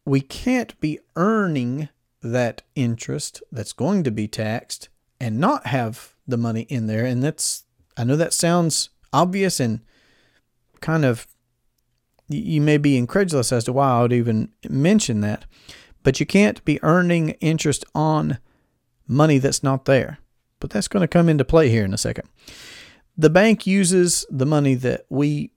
we 0.04 0.20
can't 0.20 0.78
be 0.82 1.00
earning 1.16 1.90
that 2.22 2.62
interest 2.76 3.42
that's 3.52 3.74
going 3.74 4.04
to 4.04 4.12
be 4.12 4.28
taxed 4.28 4.90
and 5.20 5.40
not 5.40 5.68
have 5.68 6.16
the 6.28 6.38
money 6.38 6.62
in 6.64 6.88
there. 6.88 7.06
And 7.06 7.24
that's, 7.24 7.64
I 7.98 8.04
know 8.04 8.16
that 8.16 8.34
sounds 8.34 8.90
obvious 9.12 9.60
and 9.60 9.82
kind 10.82 11.06
of, 11.06 11.28
you 12.28 12.62
may 12.62 12.78
be 12.78 12.98
incredulous 12.98 13.52
as 13.52 13.64
to 13.66 13.74
why 13.74 13.90
I 13.90 14.02
would 14.02 14.14
even 14.14 14.50
mention 14.70 15.22
that, 15.22 15.46
but 16.04 16.20
you 16.20 16.26
can't 16.26 16.64
be 16.64 16.82
earning 16.84 17.32
interest 17.42 17.84
on 17.96 18.38
money 19.08 19.40
that's 19.40 19.64
not 19.64 19.86
there. 19.86 20.20
But 20.60 20.70
that's 20.70 20.88
going 20.88 21.02
to 21.02 21.08
come 21.08 21.30
into 21.30 21.46
play 21.46 21.70
here 21.70 21.86
in 21.86 21.94
a 21.94 21.98
second. 21.98 22.28
The 23.18 23.30
bank 23.30 23.66
uses 23.66 24.26
the 24.30 24.46
money 24.46 24.76
that 24.76 25.06
we 25.10 25.52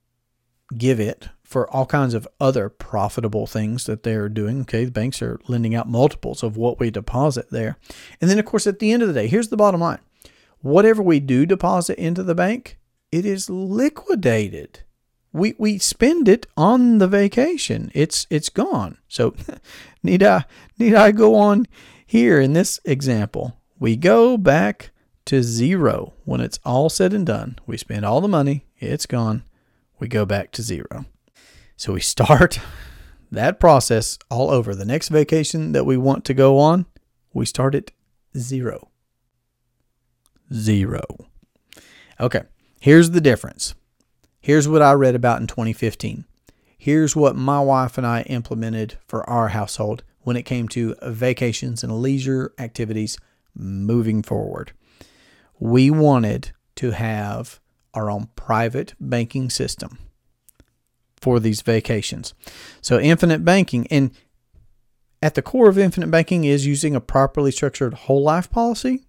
give 0.77 0.99
it 0.99 1.29
for 1.53 1.71
all 1.71 1.87
kinds 1.87 2.15
of 2.15 2.27
other 2.41 2.69
profitable 2.69 3.47
things 3.47 3.85
that 3.85 4.03
they're 4.03 4.29
doing. 4.29 4.63
Okay, 4.63 4.85
the 4.85 4.91
banks 4.91 5.23
are 5.23 5.39
lending 5.47 5.75
out 5.75 5.89
multiples 5.89 6.43
of 6.43 6.57
what 6.57 6.81
we 6.81 6.91
deposit 6.91 7.51
there. 7.51 7.77
And 8.21 8.31
then, 8.31 8.39
of 8.39 8.45
course, 8.45 8.67
at 8.67 8.79
the 8.79 8.91
end 8.91 9.03
of 9.03 9.09
the 9.09 9.15
day, 9.15 9.27
here's 9.27 9.49
the 9.49 9.57
bottom 9.57 9.81
line 9.81 10.01
whatever 10.63 11.03
we 11.03 11.21
do 11.21 11.45
deposit 11.45 11.99
into 11.99 12.23
the 12.23 12.35
bank, 12.35 12.79
it 13.11 13.27
is 13.27 13.51
liquidated 13.51 14.81
we 15.33 15.55
we 15.59 15.79
spend 15.79 16.29
it 16.29 16.47
on 16.57 16.99
the 16.99 17.09
vacation. 17.09 17.91
It's 17.95 18.27
it's 18.31 18.49
gone. 18.49 18.99
So 19.09 19.35
need 20.03 20.23
I 20.23 20.45
need 20.79 20.95
I 20.95 21.13
go 21.13 21.35
on 21.35 21.67
here 22.07 22.41
in 22.41 22.53
this 22.53 22.81
example? 22.85 23.59
We 23.79 23.97
go 23.97 24.37
back 24.37 24.91
to 25.25 25.43
zero 25.43 26.13
when 26.25 26.41
it's 26.41 26.59
all 26.65 26.89
said 26.89 27.13
and 27.13 27.27
done. 27.27 27.59
We 27.67 27.77
spend 27.77 28.05
all 28.05 28.21
the 28.21 28.29
money, 28.29 28.67
it's 28.79 29.07
gone. 29.07 29.45
We 29.99 30.09
go 30.09 30.27
back 30.27 30.51
to 30.53 30.63
zero. 30.63 31.07
So 31.83 31.95
we 31.95 32.01
start 32.01 32.61
that 33.33 33.59
process 33.59 34.17
all 34.31 34.53
over. 34.53 34.73
The 34.73 34.85
next 34.85 35.09
vacation 35.09 35.73
that 35.73 35.83
we 35.83 35.97
want 35.97 36.25
to 36.27 36.33
go 36.33 36.61
on, 36.61 36.87
we 37.33 37.45
start 37.45 37.75
at 37.75 37.91
zero. 38.39 38.89
Zero. 40.55 41.03
Okay, 42.21 42.43
here's 42.79 43.11
the 43.11 43.21
difference. 43.21 43.75
Here's 44.41 44.69
what 44.69 44.81
I 44.81 44.93
read 44.93 45.17
about 45.17 45.41
in 45.41 45.49
2015. 45.49 46.25
Here's 46.79 47.17
what 47.17 47.35
my 47.35 47.59
wife 47.59 47.99
and 47.99 48.07
I 48.07 48.23
implemented 48.29 48.97
for 49.09 49.29
our 49.29 49.49
household 49.49 50.05
when 50.21 50.37
it 50.37 50.45
came 50.45 50.69
to 50.69 50.95
vacations 51.03 51.83
and 51.83 52.01
leisure 52.01 52.53
activities 52.61 53.19
moving 53.57 54.23
forward. 54.23 54.71
We 55.59 55.91
wanted 55.91 56.53
to 56.77 56.93
have 56.93 57.59
our 57.93 58.09
own 58.09 58.29
private 58.37 58.95
banking 59.01 59.51
system 59.51 59.99
for 61.23 61.39
these 61.39 61.63
vacations. 61.63 62.35
So, 62.83 62.99
infinite 62.99 63.45
banking, 63.45 63.87
and 63.87 64.11
at 65.23 65.37
the 65.37 65.43
core 65.43 65.69
of 65.69 65.79
infinite 65.79 66.11
banking 66.11 66.45
is 66.45 66.67
using 66.67 66.97
a 66.97 67.01
properly 67.01 67.53
structured 67.53 67.95
whole 67.95 68.23
life 68.23 68.51
policy 68.51 69.07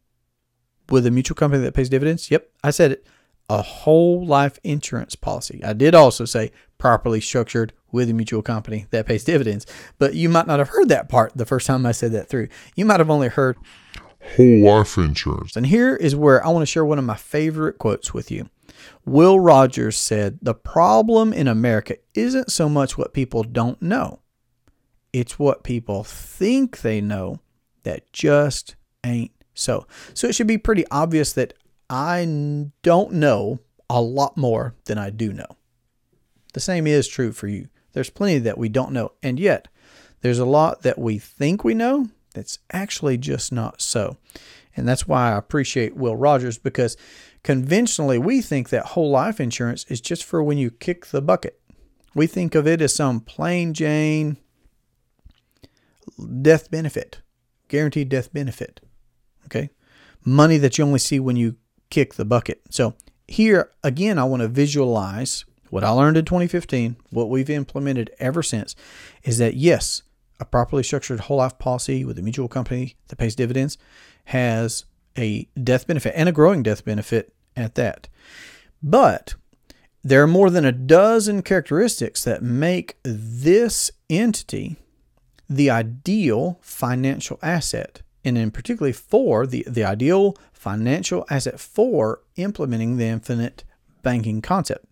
with 0.89 1.08
a 1.08 1.12
mutual 1.12 1.36
company 1.36 1.63
that 1.63 1.74
pays 1.74 1.89
dividends. 1.89 2.29
Yep, 2.29 2.50
I 2.63 2.70
said 2.70 2.91
it. 2.91 3.08
A 3.50 3.62
whole 3.62 4.25
life 4.25 4.58
insurance 4.63 5.15
policy. 5.15 5.62
I 5.65 5.74
did 5.74 5.93
also 5.93 6.24
say 6.24 6.51
properly 6.77 7.20
structured 7.20 7.74
with 7.91 8.10
a 8.10 8.13
mutual 8.13 8.41
company 8.41 8.86
that 8.91 9.05
pays 9.05 9.24
dividends, 9.24 9.65
but 9.98 10.13
you 10.13 10.29
might 10.29 10.48
not 10.48 10.60
have 10.60 10.70
heard 10.70 10.89
that 10.89 11.10
part 11.10 11.34
the 11.36 11.46
first 11.46 11.67
time 11.67 11.86
I 11.86 11.91
said 11.91 12.12
that 12.13 12.29
through. 12.29 12.48
You 12.75 12.86
might 12.86 13.00
have 13.00 13.10
only 13.10 13.27
heard 13.27 13.58
whole 14.38 14.60
life 14.62 14.98
insurance. 14.98 15.55
And 15.55 15.65
here 15.65 15.96
is 15.96 16.15
where 16.15 16.46
I 16.46 16.50
want 16.50 16.62
to 16.62 16.67
share 16.67 16.86
one 16.86 17.00
of 17.00 17.05
my 17.05 17.15
favorite 17.15 17.77
quotes 17.79 18.13
with 18.13 18.32
you. 18.32 18.50
Will 19.05 19.39
Rogers 19.39 19.98
said, 19.98 20.39
The 20.41 20.53
problem 20.53 21.33
in 21.33 21.48
America 21.48 21.98
isn't 22.13 22.51
so 22.51 22.69
much 22.69 22.98
what 22.98 23.13
people 23.13 23.43
don't 23.43 23.81
know, 23.81 24.19
it's 25.12 25.38
what 25.38 25.63
people 25.63 26.03
think 26.03 26.81
they 26.81 27.01
know 27.01 27.39
that 27.83 28.12
just 28.13 28.75
ain't 29.05 29.31
so. 29.53 29.86
So 30.13 30.27
it 30.27 30.36
should 30.36 30.48
be 30.48 30.57
pretty 30.57 30.86
obvious 30.89 31.33
that 31.33 31.53
I 31.89 32.25
don't 32.81 33.13
know 33.13 33.60
a 33.89 34.01
lot 34.01 34.38
more 34.38 34.75
than 34.86 34.98
I 34.98 35.10
do 35.10 35.33
know. 35.33 35.57
The 36.53 36.60
same 36.60 36.88
is 36.88 37.07
true 37.07 37.31
for 37.31 37.48
you. 37.48 37.67
There's 37.91 38.10
plenty 38.10 38.39
that 38.39 38.57
we 38.57 38.69
don't 38.69 38.91
know, 38.91 39.12
and 39.22 39.39
yet 39.39 39.67
there's 40.22 40.39
a 40.39 40.45
lot 40.45 40.81
that 40.83 40.98
we 40.98 41.19
think 41.19 41.63
we 41.63 41.74
know 41.74 42.07
that's 42.33 42.60
actually 42.72 43.17
just 43.17 43.51
not 43.51 43.81
so. 43.81 44.17
And 44.75 44.88
that's 44.88 45.07
why 45.07 45.31
I 45.31 45.38
appreciate 45.38 45.95
Will 45.95 46.15
Rogers 46.15 46.57
because 46.57 46.98
conventionally 47.43 48.17
we 48.17 48.41
think 48.41 48.69
that 48.69 48.88
whole 48.88 49.12
life 49.12 49.39
insurance 49.39 49.85
is 49.89 50.01
just 50.01 50.23
for 50.23 50.41
when 50.41 50.57
you 50.57 50.71
kick 50.71 51.07
the 51.07 51.21
bucket. 51.21 51.59
We 52.15 52.27
think 52.27 52.55
of 52.55 52.67
it 52.67 52.81
as 52.81 52.95
some 52.95 53.19
plain 53.21 53.73
Jane 53.73 54.38
death 56.41 56.69
benefit, 56.69 57.21
guaranteed 57.67 58.09
death 58.09 58.31
benefit. 58.33 58.81
Okay. 59.45 59.69
Money 60.23 60.57
that 60.57 60.77
you 60.77 60.85
only 60.85 61.00
see 61.00 61.19
when 61.19 61.35
you 61.35 61.57
kick 61.89 62.15
the 62.15 62.25
bucket. 62.25 62.62
So 62.69 62.95
here 63.27 63.71
again, 63.83 64.17
I 64.17 64.23
want 64.23 64.41
to 64.41 64.47
visualize 64.47 65.45
what 65.69 65.83
I 65.83 65.89
learned 65.89 66.17
in 66.17 66.25
2015, 66.25 66.97
what 67.09 67.29
we've 67.29 67.50
implemented 67.50 68.12
ever 68.19 68.43
since 68.43 68.75
is 69.23 69.39
that 69.39 69.55
yes, 69.55 70.03
a 70.39 70.45
properly 70.45 70.83
structured 70.83 71.21
whole 71.21 71.38
life 71.38 71.57
policy 71.57 72.05
with 72.05 72.19
a 72.19 72.21
mutual 72.21 72.47
company 72.47 72.95
that 73.07 73.15
pays 73.15 73.35
dividends 73.35 73.77
has 74.25 74.85
a 75.17 75.48
death 75.62 75.88
benefit 75.88 76.13
and 76.15 76.29
a 76.29 76.34
growing 76.34 76.63
death 76.63 76.84
benefit 76.84 77.34
at 77.55 77.75
that. 77.75 78.08
But 78.82 79.36
there 80.03 80.22
are 80.22 80.27
more 80.27 80.50
than 80.50 80.65
a 80.65 80.72
dozen 80.72 81.41
characteristics 81.41 82.24
that 82.24 82.43
make 82.43 82.98
this 83.03 83.91
entity 84.10 84.75
the 85.50 85.70
ideal 85.70 86.60
financial 86.62 87.39
asset, 87.41 88.01
and 88.25 88.38
in 88.38 88.51
particularly 88.51 88.93
for 88.93 89.46
the, 89.46 89.65
the 89.67 89.84
ideal 89.84 90.36
financial 90.51 91.25
asset 91.29 91.60
for 91.60 92.22
implementing 92.36 92.98
the 92.98 93.05
infinite 93.05 93.63
banking 94.01 94.41
concept, 94.41 94.86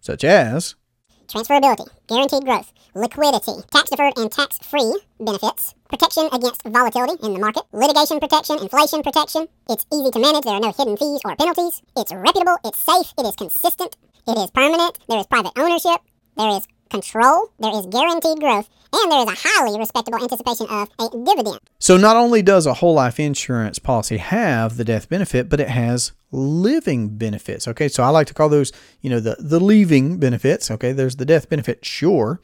such 0.00 0.22
as 0.22 0.74
transferability, 1.32 1.88
guaranteed 2.08 2.44
growth, 2.44 2.72
liquidity, 2.94 3.52
tax 3.72 3.88
deferred 3.88 4.12
and 4.18 4.30
tax 4.30 4.58
free 4.58 5.00
benefits, 5.18 5.74
protection 5.88 6.28
against 6.32 6.62
volatility 6.62 7.16
in 7.24 7.32
the 7.32 7.38
market, 7.38 7.62
litigation 7.72 8.20
protection, 8.20 8.58
inflation 8.58 9.02
protection. 9.02 9.48
It's 9.68 9.86
easy 9.92 10.10
to 10.10 10.20
manage, 10.20 10.44
there 10.44 10.54
are 10.54 10.60
no 10.60 10.72
hidden 10.76 10.96
fees 10.96 11.20
or 11.24 11.34
penalties. 11.36 11.80
It's 11.96 12.12
reputable, 12.12 12.58
it's 12.64 12.78
safe, 12.78 13.14
it 13.16 13.24
is 13.24 13.36
consistent, 13.36 13.96
it 14.28 14.36
is 14.36 14.50
permanent, 14.50 14.98
there 15.08 15.18
is 15.18 15.26
private 15.26 15.52
ownership, 15.56 16.00
there 16.36 16.50
is 16.50 16.66
control, 16.90 17.48
there 17.58 17.74
is 17.74 17.86
guaranteed 17.86 18.38
growth, 18.38 18.68
and 18.92 19.12
there 19.12 19.20
is 19.20 19.28
a 19.28 19.48
highly 19.48 19.78
respectable 19.78 20.22
anticipation 20.22 20.66
of 20.68 20.88
a 20.98 21.08
dividend. 21.24 21.60
So, 21.78 21.96
not 21.96 22.16
only 22.16 22.42
does 22.42 22.66
a 22.66 22.74
whole 22.74 22.94
life 22.94 23.18
insurance 23.18 23.78
policy 23.78 24.18
have 24.18 24.76
the 24.76 24.84
death 24.84 25.08
benefit, 25.08 25.48
but 25.48 25.60
it 25.60 25.68
has 25.68 26.12
living 26.30 27.16
benefits. 27.16 27.68
Okay, 27.68 27.88
so 27.88 28.02
I 28.02 28.08
like 28.08 28.26
to 28.28 28.34
call 28.34 28.48
those, 28.48 28.72
you 29.00 29.10
know, 29.10 29.20
the, 29.20 29.36
the 29.38 29.60
leaving 29.60 30.18
benefits. 30.18 30.70
Okay, 30.70 30.92
there's 30.92 31.16
the 31.16 31.26
death 31.26 31.48
benefit, 31.48 31.84
sure. 31.84 32.40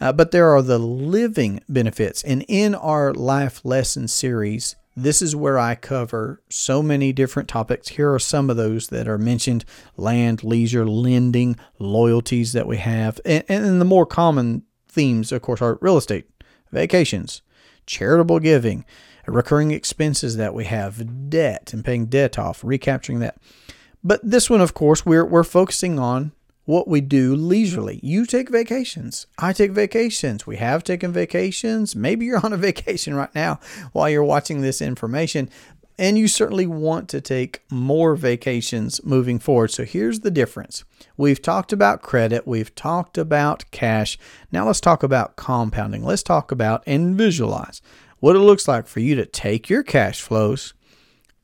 Uh, 0.00 0.12
but 0.12 0.30
there 0.30 0.48
are 0.50 0.62
the 0.62 0.78
living 0.78 1.60
benefits. 1.68 2.22
And 2.22 2.44
in 2.48 2.74
our 2.74 3.12
life 3.12 3.64
lesson 3.64 4.08
series, 4.08 4.76
this 4.96 5.22
is 5.22 5.36
where 5.36 5.58
I 5.58 5.74
cover 5.74 6.42
so 6.48 6.82
many 6.82 7.12
different 7.12 7.48
topics. 7.48 7.88
Here 7.88 8.12
are 8.12 8.18
some 8.18 8.50
of 8.50 8.56
those 8.56 8.88
that 8.88 9.06
are 9.06 9.18
mentioned 9.18 9.64
land, 9.96 10.42
leisure, 10.42 10.86
lending, 10.86 11.56
loyalties 11.78 12.52
that 12.54 12.66
we 12.66 12.78
have. 12.78 13.20
And, 13.24 13.44
and 13.48 13.80
the 13.80 13.84
more 13.84 14.06
common 14.06 14.62
themes, 14.90 15.32
of 15.32 15.42
course, 15.42 15.62
are 15.62 15.78
real 15.80 15.96
estate, 15.96 16.26
vacations, 16.70 17.42
charitable 17.86 18.40
giving, 18.40 18.84
recurring 19.26 19.70
expenses 19.70 20.36
that 20.36 20.54
we 20.54 20.64
have, 20.64 21.30
debt 21.30 21.72
and 21.72 21.84
paying 21.84 22.06
debt 22.06 22.38
off, 22.38 22.62
recapturing 22.64 23.20
that. 23.20 23.38
But 24.02 24.20
this 24.22 24.48
one, 24.48 24.60
of 24.60 24.74
course, 24.74 25.04
we're, 25.04 25.26
we're 25.26 25.44
focusing 25.44 25.98
on 25.98 26.32
what 26.64 26.88
we 26.88 27.00
do 27.00 27.34
leisurely. 27.34 27.98
You 28.02 28.24
take 28.24 28.48
vacations. 28.48 29.26
I 29.38 29.52
take 29.52 29.72
vacations. 29.72 30.46
We 30.46 30.56
have 30.56 30.84
taken 30.84 31.12
vacations. 31.12 31.96
Maybe 31.96 32.26
you're 32.26 32.40
on 32.44 32.52
a 32.52 32.56
vacation 32.56 33.14
right 33.14 33.34
now 33.34 33.60
while 33.92 34.08
you're 34.08 34.24
watching 34.24 34.60
this 34.60 34.80
information. 34.80 35.50
And 36.00 36.16
you 36.16 36.28
certainly 36.28 36.66
want 36.66 37.10
to 37.10 37.20
take 37.20 37.62
more 37.70 38.16
vacations 38.16 39.04
moving 39.04 39.38
forward. 39.38 39.70
So 39.70 39.84
here's 39.84 40.20
the 40.20 40.30
difference. 40.30 40.82
We've 41.18 41.42
talked 41.42 41.74
about 41.74 42.00
credit, 42.00 42.46
we've 42.46 42.74
talked 42.74 43.18
about 43.18 43.70
cash. 43.70 44.16
Now 44.50 44.66
let's 44.66 44.80
talk 44.80 45.02
about 45.02 45.36
compounding. 45.36 46.02
Let's 46.02 46.22
talk 46.22 46.50
about 46.50 46.82
and 46.86 47.16
visualize 47.16 47.82
what 48.18 48.34
it 48.34 48.38
looks 48.38 48.66
like 48.66 48.86
for 48.86 49.00
you 49.00 49.14
to 49.16 49.26
take 49.26 49.68
your 49.68 49.82
cash 49.82 50.22
flows, 50.22 50.72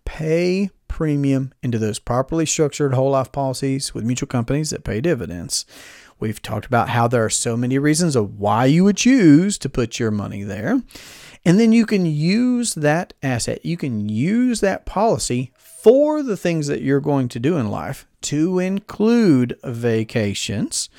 pay 0.06 0.70
premium 0.88 1.52
into 1.62 1.78
those 1.78 1.98
properly 1.98 2.46
structured 2.46 2.94
whole 2.94 3.10
life 3.10 3.30
policies 3.32 3.92
with 3.92 4.04
mutual 4.04 4.26
companies 4.26 4.70
that 4.70 4.84
pay 4.84 5.02
dividends. 5.02 5.66
We've 6.18 6.40
talked 6.40 6.64
about 6.64 6.88
how 6.88 7.08
there 7.08 7.22
are 7.22 7.30
so 7.30 7.58
many 7.58 7.78
reasons 7.78 8.16
of 8.16 8.38
why 8.38 8.64
you 8.64 8.84
would 8.84 8.96
choose 8.96 9.58
to 9.58 9.68
put 9.68 9.98
your 9.98 10.10
money 10.10 10.44
there. 10.44 10.80
And 11.46 11.60
then 11.60 11.70
you 11.70 11.86
can 11.86 12.04
use 12.04 12.74
that 12.74 13.14
asset, 13.22 13.64
you 13.64 13.76
can 13.76 14.08
use 14.08 14.60
that 14.60 14.84
policy 14.84 15.52
for 15.56 16.20
the 16.20 16.36
things 16.36 16.66
that 16.66 16.82
you're 16.82 17.00
going 17.00 17.28
to 17.28 17.38
do 17.38 17.56
in 17.56 17.70
life 17.70 18.04
to 18.22 18.58
include 18.58 19.56
vacations. 19.62 20.90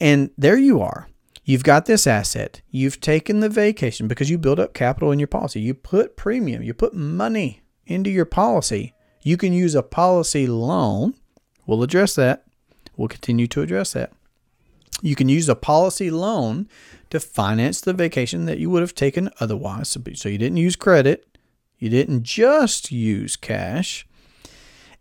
And 0.00 0.30
there 0.36 0.58
you 0.58 0.82
are. 0.82 1.08
You've 1.44 1.62
got 1.62 1.86
this 1.86 2.08
asset. 2.08 2.60
You've 2.68 3.00
taken 3.00 3.38
the 3.38 3.48
vacation 3.48 4.08
because 4.08 4.28
you 4.28 4.36
build 4.36 4.58
up 4.58 4.74
capital 4.74 5.12
in 5.12 5.20
your 5.20 5.28
policy. 5.28 5.60
You 5.60 5.74
put 5.74 6.16
premium, 6.16 6.64
you 6.64 6.74
put 6.74 6.92
money 6.92 7.62
into 7.86 8.10
your 8.10 8.24
policy. 8.24 8.94
You 9.22 9.36
can 9.36 9.52
use 9.52 9.76
a 9.76 9.82
policy 9.84 10.48
loan. 10.48 11.14
We'll 11.66 11.84
address 11.84 12.16
that. 12.16 12.44
We'll 12.96 13.06
continue 13.06 13.46
to 13.46 13.62
address 13.62 13.92
that. 13.92 14.10
You 15.00 15.14
can 15.14 15.28
use 15.28 15.48
a 15.48 15.54
policy 15.54 16.10
loan 16.10 16.68
to 17.10 17.20
finance 17.20 17.80
the 17.80 17.92
vacation 17.92 18.46
that 18.46 18.58
you 18.58 18.70
would 18.70 18.82
have 18.82 18.94
taken 18.94 19.30
otherwise. 19.40 19.96
So 20.14 20.28
you 20.28 20.38
didn't 20.38 20.58
use 20.58 20.76
credit, 20.76 21.38
you 21.78 21.88
didn't 21.88 22.24
just 22.24 22.90
use 22.90 23.36
cash. 23.36 24.06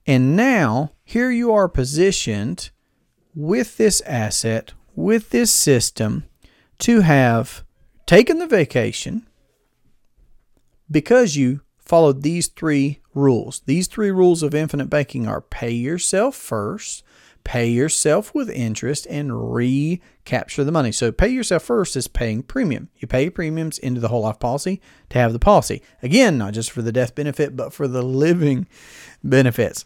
And 0.06 0.36
now, 0.36 0.94
here 1.04 1.30
you 1.30 1.52
are 1.52 1.68
positioned 1.68 2.70
with 3.36 3.78
this 3.78 4.02
asset, 4.02 4.74
with 4.96 5.32
this 5.32 5.52
system, 5.52 6.24
to 6.80 7.02
have 7.02 7.64
taken 8.06 8.40
the 8.40 8.48
vacation 8.48 9.28
because 10.90 11.36
you 11.36 11.62
followed 11.78 12.22
these 12.22 12.48
three 12.48 13.02
rules. 13.14 13.62
These 13.66 13.88
three 13.88 14.12
rules 14.12 14.44
of 14.44 14.56
infinite 14.56 14.90
banking 14.90 15.28
are 15.28 15.42
pay 15.42 15.72
yourself 15.72 16.36
first, 16.36 17.04
pay 17.48 17.66
yourself 17.66 18.36
with 18.36 18.50
interest 18.50 19.08
and 19.10 19.54
recapture 19.54 20.66
the 20.66 20.72
money. 20.72 20.92
So 20.92 21.14
pay 21.14 21.30
yourself 21.30 21.64
first 21.64 21.96
is 21.96 22.10
paying 22.10 22.44
premium. 22.44 22.90
You 22.98 23.08
pay 23.08 23.30
premiums 23.30 23.80
into 23.80 24.02
the 24.02 24.10
whole 24.10 24.24
life 24.24 24.38
policy 24.38 24.82
to 25.12 25.18
have 25.18 25.32
the 25.32 25.40
policy. 25.40 25.82
Again, 26.04 26.38
not 26.38 26.54
just 26.54 26.70
for 26.70 26.82
the 26.82 26.92
death 26.92 27.16
benefit, 27.16 27.56
but 27.56 27.72
for 27.72 27.88
the 27.88 28.04
living 28.04 28.68
benefits. 29.24 29.86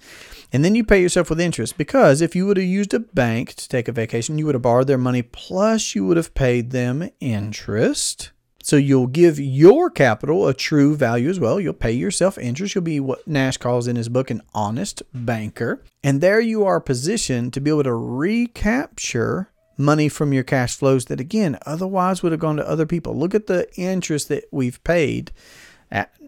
And 0.52 0.66
then 0.66 0.74
you 0.74 0.84
pay 0.84 1.04
yourself 1.04 1.30
with 1.30 1.40
interest 1.40 1.78
because 1.78 2.20
if 2.20 2.36
you 2.36 2.48
would 2.48 2.58
have 2.58 2.66
used 2.66 2.96
a 2.96 3.00
bank 3.00 3.54
to 3.54 3.70
take 3.70 3.88
a 3.88 3.92
vacation, 3.92 4.40
you 4.40 4.48
would 4.48 4.56
have 4.56 4.64
borrowed 4.64 4.88
their 4.88 4.98
money 4.98 5.22
plus 5.22 5.94
you 5.94 6.04
would 6.08 6.18
have 6.18 6.34
paid 6.34 6.72
them 6.72 7.12
interest. 7.20 8.32
So 8.64 8.76
you'll 8.76 9.08
give 9.08 9.40
your 9.40 9.90
capital 9.90 10.48
a 10.48 10.54
true 10.54 10.96
value 10.96 11.30
as 11.30 11.40
well. 11.40 11.60
You'll 11.60 11.74
pay 11.74 11.92
yourself 11.92 12.38
interest. 12.38 12.76
You'll 12.76 12.84
be 12.84 13.00
what 13.00 13.28
Nash 13.28 13.58
calls 13.58 13.88
in 13.88 13.96
his 13.96 14.10
book 14.10 14.30
an 14.30 14.42
honest 14.54 15.02
banker. 15.14 15.84
And 16.04 16.22
there 16.22 16.40
you 16.40 16.64
are 16.66 16.80
positioned 16.80 17.54
to 17.54 17.62
be 17.62 17.70
able 17.72 17.84
to 17.84 17.94
recapture 17.94 19.50
money 19.78 20.10
from 20.10 20.32
your 20.32 20.44
cash 20.44 20.76
flows 20.76 21.06
that 21.06 21.20
again 21.20 21.58
otherwise 21.66 22.22
would 22.22 22.32
have 22.32 22.42
gone 22.42 22.58
to 22.58 22.70
other 22.70 22.86
people. 22.86 23.18
Look 23.18 23.34
at 23.34 23.48
the 23.48 23.68
interest 23.76 24.30
that 24.30 24.44
we've 24.52 24.84
paid. 24.84 25.32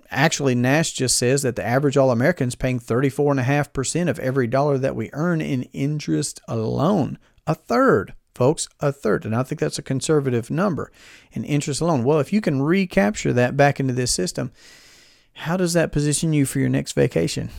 Actually, 0.10 0.54
Nash 0.54 0.94
just 0.94 1.18
says 1.18 1.42
that 1.42 1.56
the 1.56 1.66
average 1.66 1.98
All 1.98 2.12
American's 2.12 2.56
paying 2.56 2.80
34.5% 2.80 4.10
of 4.10 4.20
every 4.20 4.48
dollar 4.48 4.78
that 4.78 4.96
we 4.96 5.10
earn 5.14 5.42
in 5.42 5.64
interest 5.74 6.40
alone. 6.48 7.18
A 7.48 7.56
third 7.56 8.14
folks, 8.36 8.68
a 8.80 8.92
third. 8.92 9.26
And 9.26 9.36
I 9.36 9.44
think 9.44 9.60
that's 9.60 9.80
a 9.80 9.84
conservative 9.84 10.50
number 10.50 10.92
in 11.32 11.44
interest 11.44 11.82
alone. 11.82 12.04
Well, 12.04 12.20
if 12.20 12.34
you 12.34 12.42
can 12.42 12.62
recapture 12.62 13.34
that 13.34 13.58
back 13.58 13.80
into 13.80 13.94
this 13.94 14.12
system, 14.12 14.52
how 15.34 15.58
does 15.58 15.74
that 15.74 15.92
position 15.92 16.34
you 16.34 16.46
for 16.46 16.60
your 16.60 16.70
next 16.70 16.94
vacation? 16.94 17.50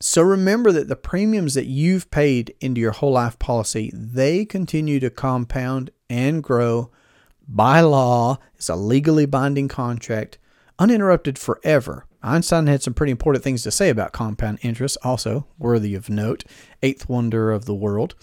So 0.00 0.22
remember 0.22 0.70
that 0.72 0.86
the 0.86 0.96
premiums 0.96 1.54
that 1.54 1.66
you've 1.66 2.08
paid 2.10 2.54
into 2.60 2.80
your 2.80 2.92
whole 2.92 3.12
life 3.12 3.38
policy, 3.40 3.90
they 3.92 4.44
continue 4.44 5.00
to 5.00 5.10
compound 5.10 5.90
and 6.08 6.42
grow 6.42 6.90
by 7.48 7.80
law. 7.80 8.38
It's 8.54 8.68
a 8.68 8.76
legally 8.76 9.26
binding 9.26 9.66
contract, 9.66 10.38
uninterrupted 10.78 11.36
forever. 11.36 12.06
Einstein 12.22 12.68
had 12.68 12.82
some 12.82 12.94
pretty 12.94 13.10
important 13.10 13.42
things 13.42 13.62
to 13.62 13.72
say 13.72 13.90
about 13.90 14.12
compound 14.12 14.58
interest, 14.62 14.98
also 15.02 15.46
worthy 15.58 15.94
of 15.96 16.08
note. 16.08 16.44
Eighth 16.82 17.08
wonder 17.08 17.50
of 17.50 17.64
the 17.64 17.74
world. 17.74 18.14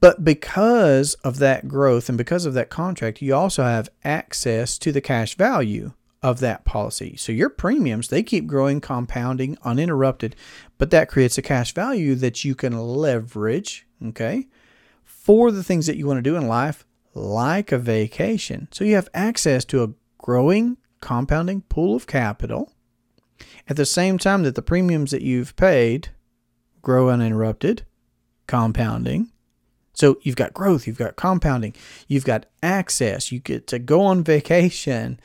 But 0.00 0.24
because 0.24 1.14
of 1.14 1.38
that 1.38 1.68
growth 1.68 2.08
and 2.08 2.16
because 2.16 2.46
of 2.46 2.54
that 2.54 2.70
contract, 2.70 3.20
you 3.20 3.34
also 3.34 3.62
have 3.62 3.90
access 4.02 4.78
to 4.78 4.92
the 4.92 5.02
cash 5.02 5.36
value 5.36 5.92
of 6.22 6.40
that 6.40 6.64
policy. 6.64 7.16
So 7.16 7.32
your 7.32 7.50
premiums, 7.50 8.08
they 8.08 8.22
keep 8.22 8.46
growing, 8.46 8.80
compounding 8.80 9.58
uninterrupted, 9.62 10.36
but 10.78 10.90
that 10.90 11.08
creates 11.08 11.38
a 11.38 11.42
cash 11.42 11.72
value 11.74 12.14
that 12.16 12.44
you 12.44 12.54
can 12.54 12.78
leverage, 12.78 13.86
okay, 14.06 14.48
for 15.04 15.50
the 15.50 15.62
things 15.62 15.86
that 15.86 15.96
you 15.96 16.06
want 16.06 16.18
to 16.18 16.22
do 16.22 16.36
in 16.36 16.48
life, 16.48 16.86
like 17.14 17.72
a 17.72 17.78
vacation. 17.78 18.68
So 18.70 18.84
you 18.84 18.94
have 18.94 19.08
access 19.12 19.64
to 19.66 19.82
a 19.82 19.92
growing, 20.18 20.78
compounding 21.00 21.62
pool 21.62 21.96
of 21.96 22.06
capital 22.06 22.72
at 23.68 23.76
the 23.76 23.86
same 23.86 24.18
time 24.18 24.42
that 24.42 24.54
the 24.54 24.62
premiums 24.62 25.10
that 25.10 25.22
you've 25.22 25.56
paid 25.56 26.10
grow 26.82 27.08
uninterrupted, 27.08 27.84
compounding 28.46 29.30
so 30.00 30.18
you've 30.22 30.36
got 30.36 30.54
growth, 30.54 30.86
you've 30.86 30.96
got 30.96 31.16
compounding, 31.16 31.74
you've 32.08 32.24
got 32.24 32.46
access, 32.62 33.30
you 33.30 33.38
get 33.38 33.66
to 33.66 33.78
go 33.78 34.00
on 34.00 34.24
vacation, 34.24 35.20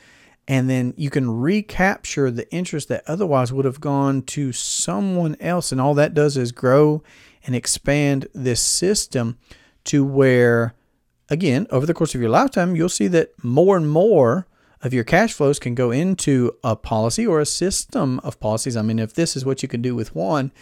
and 0.46 0.68
then 0.68 0.92
you 0.98 1.08
can 1.08 1.30
recapture 1.30 2.30
the 2.30 2.48
interest 2.52 2.88
that 2.88 3.02
otherwise 3.06 3.54
would 3.54 3.64
have 3.64 3.80
gone 3.80 4.20
to 4.22 4.52
someone 4.52 5.34
else. 5.40 5.72
And 5.72 5.80
all 5.80 5.94
that 5.94 6.12
does 6.12 6.36
is 6.36 6.52
grow 6.52 7.02
and 7.46 7.56
expand 7.56 8.28
this 8.34 8.60
system 8.60 9.38
to 9.84 10.04
where, 10.04 10.74
again, 11.30 11.66
over 11.70 11.86
the 11.86 11.94
course 11.94 12.14
of 12.14 12.20
your 12.20 12.28
lifetime, 12.28 12.76
you'll 12.76 12.90
see 12.90 13.08
that 13.08 13.32
more 13.42 13.78
and 13.78 13.90
more 13.90 14.46
of 14.82 14.92
your 14.92 15.04
cash 15.04 15.32
flows 15.32 15.58
can 15.58 15.74
go 15.74 15.90
into 15.90 16.54
a 16.62 16.76
policy 16.76 17.26
or 17.26 17.40
a 17.40 17.46
system 17.46 18.20
of 18.22 18.38
policies. 18.40 18.76
I 18.76 18.82
mean, 18.82 18.98
if 18.98 19.14
this 19.14 19.36
is 19.36 19.44
what 19.46 19.62
you 19.62 19.70
can 19.70 19.80
do 19.80 19.94
with 19.94 20.14
one, 20.14 20.52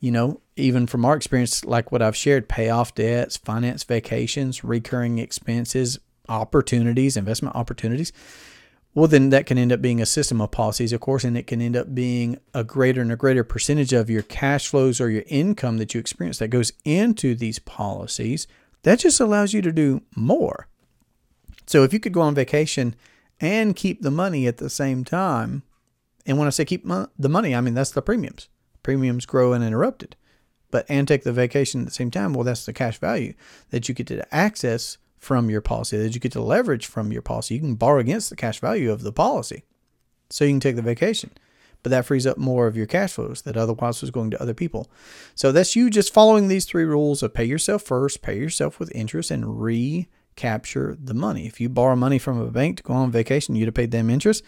you 0.00 0.10
know, 0.10 0.40
even 0.56 0.86
from 0.86 1.04
our 1.04 1.16
experience, 1.16 1.64
like 1.64 1.90
what 1.90 2.02
I've 2.02 2.16
shared, 2.16 2.48
pay 2.48 2.70
off 2.70 2.94
debts, 2.94 3.36
finance 3.36 3.84
vacations, 3.84 4.64
recurring 4.64 5.18
expenses, 5.18 5.98
opportunities, 6.28 7.16
investment 7.16 7.54
opportunities. 7.54 8.12
Well, 8.94 9.08
then 9.08 9.28
that 9.30 9.44
can 9.44 9.58
end 9.58 9.72
up 9.72 9.82
being 9.82 10.00
a 10.00 10.06
system 10.06 10.40
of 10.40 10.50
policies, 10.50 10.92
of 10.92 11.00
course, 11.00 11.24
and 11.24 11.36
it 11.36 11.46
can 11.46 11.60
end 11.60 11.76
up 11.76 11.94
being 11.94 12.38
a 12.54 12.64
greater 12.64 13.02
and 13.02 13.12
a 13.12 13.16
greater 13.16 13.44
percentage 13.44 13.92
of 13.92 14.08
your 14.08 14.22
cash 14.22 14.68
flows 14.68 15.00
or 15.00 15.10
your 15.10 15.24
income 15.26 15.76
that 15.78 15.92
you 15.92 16.00
experience 16.00 16.38
that 16.38 16.48
goes 16.48 16.72
into 16.84 17.34
these 17.34 17.58
policies. 17.58 18.46
That 18.84 19.00
just 19.00 19.20
allows 19.20 19.52
you 19.52 19.60
to 19.62 19.72
do 19.72 20.02
more. 20.14 20.68
So 21.66 21.82
if 21.82 21.92
you 21.92 22.00
could 22.00 22.12
go 22.14 22.22
on 22.22 22.34
vacation 22.34 22.94
and 23.38 23.76
keep 23.76 24.00
the 24.00 24.10
money 24.10 24.46
at 24.46 24.56
the 24.58 24.70
same 24.70 25.04
time, 25.04 25.62
and 26.24 26.38
when 26.38 26.46
I 26.46 26.50
say 26.50 26.64
keep 26.64 26.86
the 26.86 27.28
money, 27.28 27.54
I 27.54 27.60
mean 27.60 27.74
that's 27.74 27.90
the 27.90 28.00
premiums 28.00 28.48
premiums 28.86 29.26
grow 29.26 29.52
uninterrupted. 29.52 30.14
But 30.70 30.86
and 30.88 31.08
take 31.08 31.24
the 31.24 31.32
vacation 31.32 31.80
at 31.80 31.88
the 31.88 31.92
same 31.92 32.12
time, 32.12 32.32
well, 32.32 32.44
that's 32.44 32.66
the 32.66 32.72
cash 32.72 32.98
value 32.98 33.34
that 33.70 33.88
you 33.88 33.96
get 33.96 34.06
to 34.06 34.32
access 34.32 34.98
from 35.16 35.50
your 35.50 35.60
policy, 35.60 35.96
that 35.96 36.14
you 36.14 36.20
get 36.20 36.30
to 36.32 36.40
leverage 36.40 36.86
from 36.86 37.10
your 37.10 37.20
policy. 37.20 37.54
You 37.54 37.60
can 37.62 37.74
borrow 37.74 37.98
against 37.98 38.30
the 38.30 38.36
cash 38.36 38.60
value 38.60 38.92
of 38.92 39.02
the 39.02 39.12
policy. 39.12 39.64
So 40.30 40.44
you 40.44 40.52
can 40.52 40.60
take 40.60 40.76
the 40.76 40.82
vacation. 40.82 41.32
But 41.82 41.90
that 41.90 42.06
frees 42.06 42.28
up 42.28 42.38
more 42.38 42.68
of 42.68 42.76
your 42.76 42.86
cash 42.86 43.14
flows 43.14 43.42
that 43.42 43.56
otherwise 43.56 44.02
was 44.02 44.12
going 44.12 44.30
to 44.30 44.40
other 44.40 44.54
people. 44.54 44.88
So 45.34 45.50
that's 45.50 45.74
you 45.74 45.90
just 45.90 46.14
following 46.14 46.46
these 46.46 46.64
three 46.64 46.84
rules 46.84 47.24
of 47.24 47.34
pay 47.34 47.44
yourself 47.44 47.82
first, 47.82 48.22
pay 48.22 48.38
yourself 48.38 48.78
with 48.78 48.94
interest, 48.94 49.32
and 49.32 49.60
recapture 49.60 50.96
the 50.96 51.14
money. 51.14 51.46
If 51.48 51.60
you 51.60 51.68
borrow 51.68 51.96
money 51.96 52.20
from 52.20 52.40
a 52.40 52.52
bank 52.52 52.76
to 52.76 52.82
go 52.84 52.94
on 52.94 53.10
vacation, 53.10 53.56
you'd 53.56 53.66
have 53.66 53.74
paid 53.74 53.90
them 53.90 54.10
interest. 54.10 54.44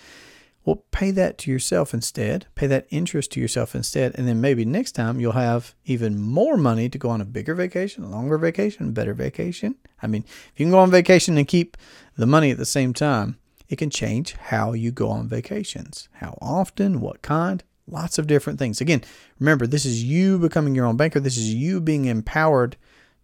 Well, 0.69 0.85
pay 0.91 1.13
that 1.13 1.39
to 1.39 1.51
yourself 1.51 1.95
instead. 1.95 2.45
Pay 2.55 2.67
that 2.67 2.87
interest 2.91 3.33
to 3.33 3.41
yourself 3.41 3.75
instead. 3.75 4.15
And 4.17 4.29
then 4.29 4.43
maybe 4.43 4.67
next 4.67 4.93
time 4.93 5.19
you'll 5.19 5.33
have 5.33 5.75
even 5.87 6.21
more 6.21 6.59
money 6.59 6.91
to 6.91 6.99
go 6.99 7.09
on 7.09 7.23
a 7.23 7.25
bigger 7.25 7.55
vacation, 7.55 8.11
longer 8.11 8.37
vacation, 8.37 8.93
better 8.93 9.15
vacation. 9.15 9.77
I 10.03 10.09
mean, 10.09 10.25
if 10.27 10.53
you 10.61 10.67
can 10.67 10.71
go 10.71 10.81
on 10.81 10.91
vacation 10.91 11.39
and 11.39 11.49
keep 11.49 11.79
the 12.19 12.27
money 12.27 12.51
at 12.51 12.59
the 12.59 12.67
same 12.67 12.93
time, 12.93 13.39
it 13.71 13.77
can 13.77 13.89
change 13.89 14.35
how 14.35 14.75
you 14.75 14.91
go 14.91 15.09
on 15.09 15.27
vacations. 15.27 16.11
How 16.13 16.37
often, 16.43 17.01
what 17.01 17.23
kind, 17.23 17.65
lots 17.87 18.19
of 18.19 18.27
different 18.27 18.59
things. 18.59 18.83
Again, 18.83 19.03
remember, 19.39 19.67
this 19.67 19.87
is 19.87 20.05
you 20.05 20.39
becoming 20.39 20.75
your 20.75 20.85
own 20.85 20.99
banker. 20.99 21.19
This 21.19 21.39
is 21.39 21.55
you 21.55 21.81
being 21.81 22.05
empowered 22.05 22.77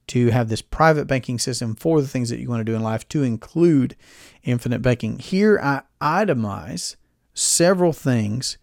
to 0.06 0.30
have 0.30 0.48
this 0.48 0.62
private 0.62 1.06
banking 1.06 1.38
system 1.38 1.74
for 1.74 2.00
the 2.00 2.08
things 2.08 2.30
that 2.30 2.40
you 2.40 2.48
want 2.48 2.60
to 2.60 2.64
do 2.64 2.74
in 2.74 2.82
life, 2.82 3.06
to 3.10 3.22
include 3.22 3.96
infinite 4.44 4.80
banking. 4.80 5.18
Here, 5.18 5.60
I 5.62 5.82
itemize 6.00 6.96
several 7.34 7.92
things 7.92 8.56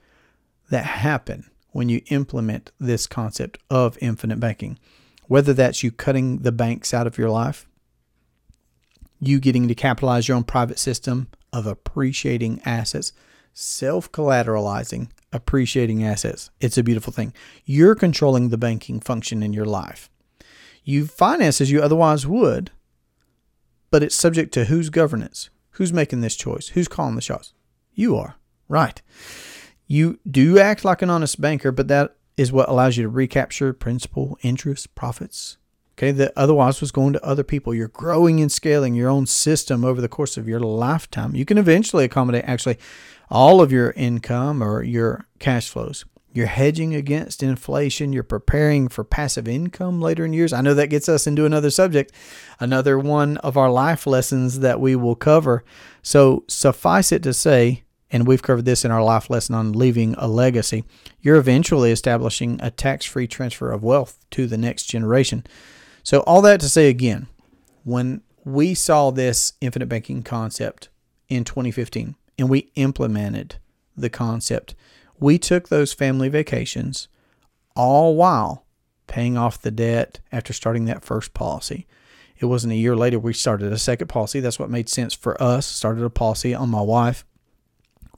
that 0.69 0.85
happen 0.85 1.49
when 1.71 1.89
you 1.89 2.01
implement 2.07 2.71
this 2.79 3.07
concept 3.07 3.57
of 3.69 3.97
infinite 4.01 4.39
banking. 4.39 4.79
Whether 5.27 5.53
that's 5.53 5.83
you 5.83 5.91
cutting 5.91 6.39
the 6.39 6.51
banks 6.51 6.93
out 6.93 7.07
of 7.07 7.17
your 7.17 7.29
life, 7.29 7.67
you 9.19 9.39
getting 9.39 9.67
to 9.67 9.75
capitalize 9.75 10.27
your 10.27 10.35
own 10.35 10.43
private 10.43 10.79
system 10.79 11.27
of 11.53 11.65
appreciating 11.65 12.61
assets, 12.65 13.13
self 13.53 14.11
collateralizing 14.11 15.09
appreciating 15.33 16.03
assets. 16.03 16.49
It's 16.59 16.77
a 16.77 16.83
beautiful 16.83 17.13
thing. 17.13 17.33
You're 17.65 17.95
controlling 17.95 18.49
the 18.49 18.57
banking 18.57 18.99
function 18.99 19.41
in 19.43 19.53
your 19.53 19.65
life. 19.65 20.09
You 20.83 21.07
finance 21.07 21.61
as 21.61 21.71
you 21.71 21.81
otherwise 21.81 22.27
would, 22.27 22.71
but 23.91 24.03
it's 24.03 24.15
subject 24.15 24.53
to 24.55 24.65
whose 24.65 24.89
governance? 24.89 25.49
Who's 25.71 25.93
making 25.93 26.21
this 26.21 26.35
choice? 26.35 26.69
Who's 26.69 26.87
calling 26.87 27.15
the 27.15 27.21
shots? 27.21 27.53
You 27.93 28.17
are. 28.17 28.35
Right. 28.71 29.01
You 29.85 30.17
do 30.25 30.57
act 30.57 30.85
like 30.85 31.01
an 31.01 31.09
honest 31.09 31.41
banker, 31.41 31.73
but 31.73 31.89
that 31.89 32.15
is 32.37 32.53
what 32.53 32.69
allows 32.69 32.95
you 32.95 33.03
to 33.03 33.09
recapture 33.09 33.73
principal, 33.73 34.37
interest, 34.43 34.95
profits. 34.95 35.57
Okay, 35.97 36.11
that 36.11 36.31
otherwise 36.37 36.79
was 36.79 36.93
going 36.93 37.11
to 37.11 37.23
other 37.23 37.43
people. 37.43 37.73
You're 37.73 37.89
growing 37.89 38.39
and 38.39 38.49
scaling 38.49 38.95
your 38.95 39.09
own 39.09 39.25
system 39.25 39.83
over 39.83 39.99
the 39.99 40.07
course 40.07 40.37
of 40.37 40.47
your 40.47 40.61
lifetime. 40.61 41.35
You 41.35 41.43
can 41.43 41.57
eventually 41.57 42.05
accommodate 42.05 42.45
actually 42.45 42.77
all 43.29 43.59
of 43.59 43.73
your 43.73 43.91
income 43.91 44.63
or 44.63 44.81
your 44.81 45.27
cash 45.39 45.67
flows. 45.69 46.05
You're 46.33 46.47
hedging 46.47 46.95
against 46.95 47.43
inflation. 47.43 48.13
You're 48.13 48.23
preparing 48.23 48.87
for 48.87 49.03
passive 49.03 49.49
income 49.49 49.99
later 49.99 50.23
in 50.23 50.31
years. 50.31 50.53
I 50.53 50.61
know 50.61 50.73
that 50.75 50.87
gets 50.87 51.09
us 51.09 51.27
into 51.27 51.45
another 51.45 51.69
subject, 51.69 52.13
another 52.57 52.97
one 52.97 53.35
of 53.37 53.57
our 53.57 53.69
life 53.69 54.07
lessons 54.07 54.59
that 54.59 54.79
we 54.79 54.95
will 54.95 55.15
cover. 55.15 55.65
So, 56.01 56.45
suffice 56.47 57.11
it 57.11 57.21
to 57.23 57.33
say, 57.33 57.83
and 58.11 58.27
we've 58.27 58.43
covered 58.43 58.65
this 58.65 58.83
in 58.83 58.91
our 58.91 59.03
life 59.03 59.29
lesson 59.29 59.55
on 59.55 59.71
leaving 59.71 60.13
a 60.17 60.27
legacy, 60.27 60.83
you're 61.21 61.37
eventually 61.37 61.91
establishing 61.91 62.59
a 62.61 62.69
tax 62.69 63.05
free 63.05 63.27
transfer 63.27 63.71
of 63.71 63.83
wealth 63.83 64.19
to 64.31 64.47
the 64.47 64.57
next 64.57 64.85
generation. 64.85 65.45
So, 66.03 66.19
all 66.21 66.41
that 66.41 66.59
to 66.59 66.69
say 66.69 66.89
again, 66.89 67.27
when 67.83 68.21
we 68.43 68.73
saw 68.73 69.11
this 69.11 69.53
infinite 69.61 69.87
banking 69.87 70.23
concept 70.23 70.89
in 71.29 71.43
2015 71.43 72.15
and 72.37 72.49
we 72.49 72.71
implemented 72.75 73.55
the 73.95 74.09
concept, 74.09 74.75
we 75.19 75.37
took 75.37 75.69
those 75.69 75.93
family 75.93 76.27
vacations 76.27 77.07
all 77.75 78.15
while 78.15 78.65
paying 79.07 79.37
off 79.37 79.61
the 79.61 79.71
debt 79.71 80.19
after 80.31 80.53
starting 80.53 80.85
that 80.85 81.05
first 81.05 81.33
policy. 81.33 81.87
It 82.39 82.45
wasn't 82.45 82.73
a 82.73 82.77
year 82.77 82.95
later 82.95 83.19
we 83.19 83.33
started 83.33 83.71
a 83.71 83.77
second 83.77 84.07
policy. 84.07 84.39
That's 84.39 84.57
what 84.57 84.69
made 84.69 84.89
sense 84.89 85.13
for 85.13 85.41
us. 85.41 85.67
Started 85.67 86.03
a 86.03 86.09
policy 86.09 86.55
on 86.55 86.69
my 86.69 86.81
wife. 86.81 87.23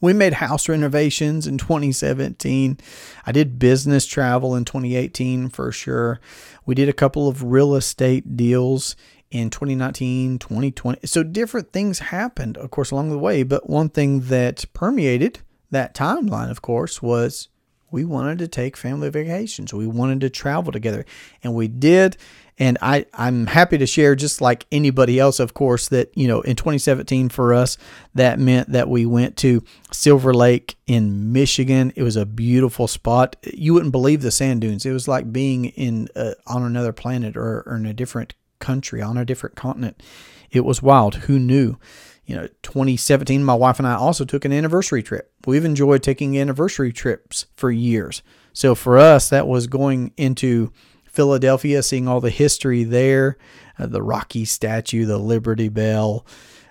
We 0.03 0.11
made 0.11 0.33
house 0.33 0.67
renovations 0.67 1.47
in 1.47 1.57
2017. 1.57 2.77
I 3.25 3.31
did 3.31 3.57
business 3.57 4.05
travel 4.05 4.53
in 4.53 4.65
2018 4.65 5.47
for 5.47 5.71
sure. 5.71 6.19
We 6.65 6.75
did 6.75 6.89
a 6.89 6.93
couple 6.93 7.29
of 7.29 7.41
real 7.41 7.73
estate 7.73 8.35
deals 8.35 8.97
in 9.31 9.49
2019, 9.49 10.39
2020. 10.39 11.07
So 11.07 11.23
different 11.23 11.71
things 11.71 11.99
happened, 11.99 12.57
of 12.57 12.69
course, 12.69 12.91
along 12.91 13.11
the 13.11 13.17
way. 13.17 13.43
But 13.43 13.69
one 13.69 13.87
thing 13.87 14.23
that 14.23 14.65
permeated 14.73 15.39
that 15.71 15.95
timeline, 15.95 16.51
of 16.51 16.61
course, 16.61 17.01
was 17.01 17.47
we 17.93 18.03
wanted 18.03 18.39
to 18.39 18.47
take 18.47 18.75
family 18.75 19.11
vacations. 19.11 19.71
We 19.71 19.85
wanted 19.85 20.21
to 20.21 20.29
travel 20.31 20.71
together. 20.71 21.05
And 21.43 21.53
we 21.53 21.67
did. 21.67 22.17
And 22.57 22.79
I, 22.81 23.05
I'm 23.13 23.45
happy 23.45 23.77
to 23.77 23.85
share, 23.85 24.15
just 24.15 24.41
like 24.41 24.65
anybody 24.71 25.19
else, 25.19 25.39
of 25.39 25.53
course, 25.53 25.89
that, 25.89 26.11
you 26.17 26.27
know, 26.27 26.41
in 26.41 26.55
2017 26.55 27.29
for 27.29 27.53
us, 27.53 27.77
that 28.15 28.39
meant 28.39 28.71
that 28.71 28.89
we 28.89 29.05
went 29.05 29.37
to 29.37 29.63
Silver 29.91 30.33
Lake 30.33 30.75
in 30.87 31.31
Michigan. 31.31 31.93
It 31.95 32.01
was 32.01 32.15
a 32.15 32.25
beautiful 32.25 32.87
spot. 32.87 33.35
You 33.53 33.75
wouldn't 33.75 33.91
believe 33.91 34.23
the 34.23 34.31
sand 34.31 34.61
dunes. 34.61 34.87
It 34.87 34.91
was 34.91 35.07
like 35.07 35.31
being 35.31 35.65
in 35.65 36.07
uh, 36.15 36.33
on 36.47 36.63
another 36.63 36.93
planet 36.93 37.37
or, 37.37 37.61
or 37.67 37.75
in 37.75 37.85
a 37.85 37.93
different 37.93 38.33
country, 38.57 39.03
on 39.03 39.19
a 39.19 39.25
different 39.25 39.55
continent. 39.55 40.01
It 40.49 40.65
was 40.65 40.81
wild. 40.81 41.15
Who 41.15 41.37
knew? 41.37 41.77
You 42.25 42.35
know, 42.35 42.47
2017, 42.63 43.43
my 43.43 43.53
wife 43.53 43.79
and 43.79 43.87
I 43.87 43.95
also 43.95 44.23
took 44.23 44.45
an 44.45 44.53
anniversary 44.53 45.03
trip. 45.03 45.31
We've 45.45 45.65
enjoyed 45.65 46.03
taking 46.03 46.37
anniversary 46.39 46.93
trips 46.93 47.47
for 47.55 47.69
years. 47.69 48.23
So 48.53 48.75
for 48.75 48.97
us, 48.97 49.29
that 49.29 49.47
was 49.47 49.67
going 49.67 50.13
into 50.15 50.71
Philadelphia, 51.05 51.83
seeing 51.83 52.07
all 52.07 52.21
the 52.21 52.29
history 52.29 52.83
there, 52.83 53.37
uh, 53.77 53.87
the 53.87 54.01
Rocky 54.01 54.45
statue, 54.45 55.05
the 55.05 55.17
Liberty 55.17 55.69
Bell. 55.69 56.25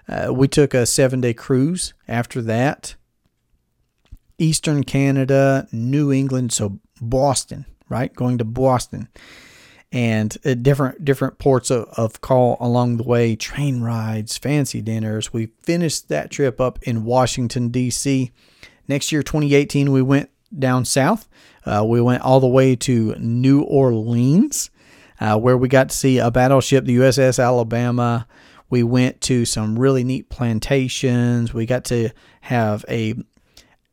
Uh, 0.08 0.32
we 0.32 0.48
took 0.48 0.74
a 0.74 0.86
seven 0.86 1.20
day 1.20 1.34
cruise 1.34 1.92
after 2.08 2.40
that. 2.42 2.96
Eastern 4.38 4.82
Canada, 4.82 5.68
New 5.70 6.10
England, 6.10 6.52
so 6.52 6.80
Boston, 7.00 7.66
right? 7.88 8.12
Going 8.14 8.38
to 8.38 8.44
Boston 8.44 9.08
and 9.92 10.37
uh, 10.44 10.55
different 10.55 11.05
different 11.05 11.38
ports 11.38 11.70
of, 11.70 11.87
of 11.96 12.20
call 12.22 12.57
along 12.59 12.96
the 12.96 13.02
way, 13.02 13.37
train 13.37 13.83
rides, 13.83 14.38
fancy 14.38 14.81
dinners. 14.81 15.33
We 15.33 15.50
finished 15.62 16.09
that 16.09 16.31
trip 16.31 16.61
up 16.61 16.78
in 16.83 17.05
Washington 17.05 17.68
D.C. 17.68 18.33
Next 18.88 19.12
year, 19.12 19.22
2018, 19.22 19.92
we 19.92 20.02
went 20.02 20.31
down 20.59 20.85
south. 20.85 21.28
Uh, 21.64 21.85
we 21.87 22.00
went 22.00 22.22
all 22.22 22.40
the 22.40 22.48
way 22.48 22.74
to 22.74 23.14
New 23.16 23.62
Orleans, 23.62 24.70
uh, 25.20 25.38
where 25.38 25.57
we 25.57 25.68
got 25.68 25.90
to 25.90 25.96
see 25.96 26.18
a 26.18 26.31
battleship, 26.31 26.85
the 26.85 26.96
USS 26.96 27.42
Alabama. 27.42 28.26
We 28.70 28.83
went 28.83 29.20
to 29.22 29.44
some 29.44 29.78
really 29.78 30.02
neat 30.02 30.31
plantations. 30.31 31.52
We 31.52 31.66
got 31.66 31.85
to 31.87 32.09
have 32.40 32.85
a 32.88 33.14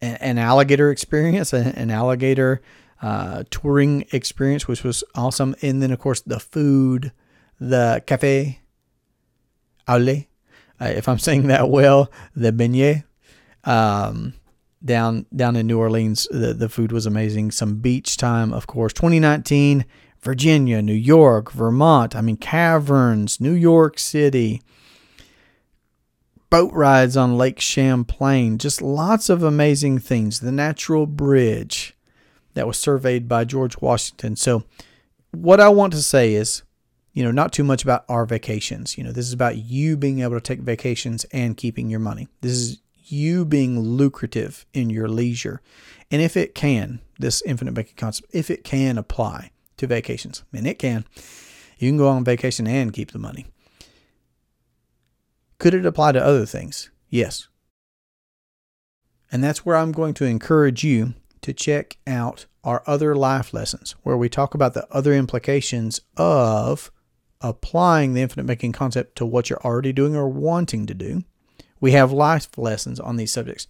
an 0.01 0.37
alligator 0.37 0.91
experience, 0.91 1.51
an 1.51 1.91
alligator 1.91 2.61
uh, 3.01 3.43
touring 3.49 4.05
experience, 4.11 4.67
which 4.67 4.83
was 4.83 5.03
awesome. 5.15 5.55
And 5.61 5.81
then, 5.81 5.91
of 5.91 5.99
course, 5.99 6.21
the 6.21 6.39
food, 6.39 7.11
the 7.59 8.03
cafe 8.05 8.61
au 9.87 9.97
lait, 9.97 10.27
uh, 10.81 10.85
if 10.85 11.07
I'm 11.07 11.19
saying 11.27 11.47
that 11.47 11.69
well, 11.69 12.11
the 12.35 12.51
beignet. 12.51 13.03
Um, 13.65 14.33
down 14.83 15.25
down 15.35 15.55
in 15.55 15.67
New 15.67 15.79
Orleans. 15.79 16.27
The, 16.31 16.53
the 16.53 16.69
food 16.69 16.91
was 16.91 17.05
amazing. 17.05 17.51
Some 17.51 17.75
beach 17.75 18.17
time, 18.17 18.53
of 18.53 18.67
course. 18.67 18.93
2019, 18.93 19.85
Virginia, 20.21 20.81
New 20.81 20.93
York, 20.93 21.51
Vermont. 21.51 22.15
I 22.15 22.21
mean, 22.21 22.37
caverns, 22.37 23.39
New 23.39 23.53
York 23.53 23.99
City. 23.99 24.61
Boat 26.49 26.73
rides 26.73 27.15
on 27.15 27.37
Lake 27.37 27.59
Champlain. 27.59 28.57
Just 28.57 28.81
lots 28.81 29.29
of 29.29 29.43
amazing 29.43 29.99
things. 29.99 30.39
The 30.39 30.51
Natural 30.51 31.05
Bridge 31.05 31.95
that 32.59 32.67
was 32.67 32.77
surveyed 32.77 33.29
by 33.29 33.45
George 33.45 33.79
Washington. 33.79 34.35
So, 34.35 34.65
what 35.31 35.61
I 35.61 35.69
want 35.69 35.93
to 35.93 36.03
say 36.03 36.33
is, 36.33 36.63
you 37.13 37.23
know, 37.23 37.31
not 37.31 37.53
too 37.53 37.63
much 37.63 37.83
about 37.83 38.03
our 38.09 38.25
vacations. 38.25 38.97
You 38.97 39.05
know, 39.05 39.13
this 39.13 39.25
is 39.25 39.31
about 39.31 39.55
you 39.55 39.95
being 39.95 40.19
able 40.19 40.35
to 40.35 40.41
take 40.41 40.59
vacations 40.59 41.23
and 41.31 41.55
keeping 41.55 41.89
your 41.89 42.01
money. 42.01 42.27
This 42.41 42.51
is 42.51 42.81
you 43.05 43.45
being 43.45 43.79
lucrative 43.79 44.65
in 44.73 44.89
your 44.89 45.07
leisure. 45.07 45.61
And 46.11 46.21
if 46.21 46.35
it 46.35 46.53
can, 46.53 46.99
this 47.17 47.41
infinite 47.43 47.75
banking 47.75 47.95
concept, 47.95 48.29
if 48.33 48.51
it 48.51 48.65
can 48.65 48.97
apply 48.97 49.51
to 49.77 49.87
vacations, 49.87 50.43
and 50.51 50.67
it 50.67 50.79
can, 50.79 51.05
you 51.77 51.89
can 51.89 51.97
go 51.97 52.09
on 52.09 52.25
vacation 52.25 52.67
and 52.67 52.91
keep 52.91 53.13
the 53.13 53.19
money. 53.19 53.45
Could 55.59 55.73
it 55.73 55.85
apply 55.85 56.11
to 56.11 56.25
other 56.25 56.45
things? 56.45 56.91
Yes. 57.09 57.47
And 59.31 59.41
that's 59.41 59.65
where 59.65 59.77
I'm 59.77 59.93
going 59.93 60.13
to 60.15 60.25
encourage 60.25 60.83
you 60.83 61.13
to 61.41 61.53
check 61.53 61.97
out 62.05 62.45
our 62.63 62.83
other 62.85 63.15
life 63.15 63.53
lessons, 63.53 63.95
where 64.03 64.17
we 64.17 64.29
talk 64.29 64.53
about 64.53 64.73
the 64.73 64.87
other 64.91 65.13
implications 65.13 66.01
of 66.17 66.91
applying 67.41 68.13
the 68.13 68.21
infinite 68.21 68.45
banking 68.45 68.71
concept 68.71 69.15
to 69.17 69.25
what 69.25 69.49
you're 69.49 69.63
already 69.63 69.93
doing 69.93 70.15
or 70.15 70.27
wanting 70.27 70.85
to 70.85 70.93
do. 70.93 71.23
We 71.79 71.93
have 71.93 72.11
life 72.11 72.57
lessons 72.57 72.99
on 72.99 73.15
these 73.15 73.31
subjects. 73.31 73.67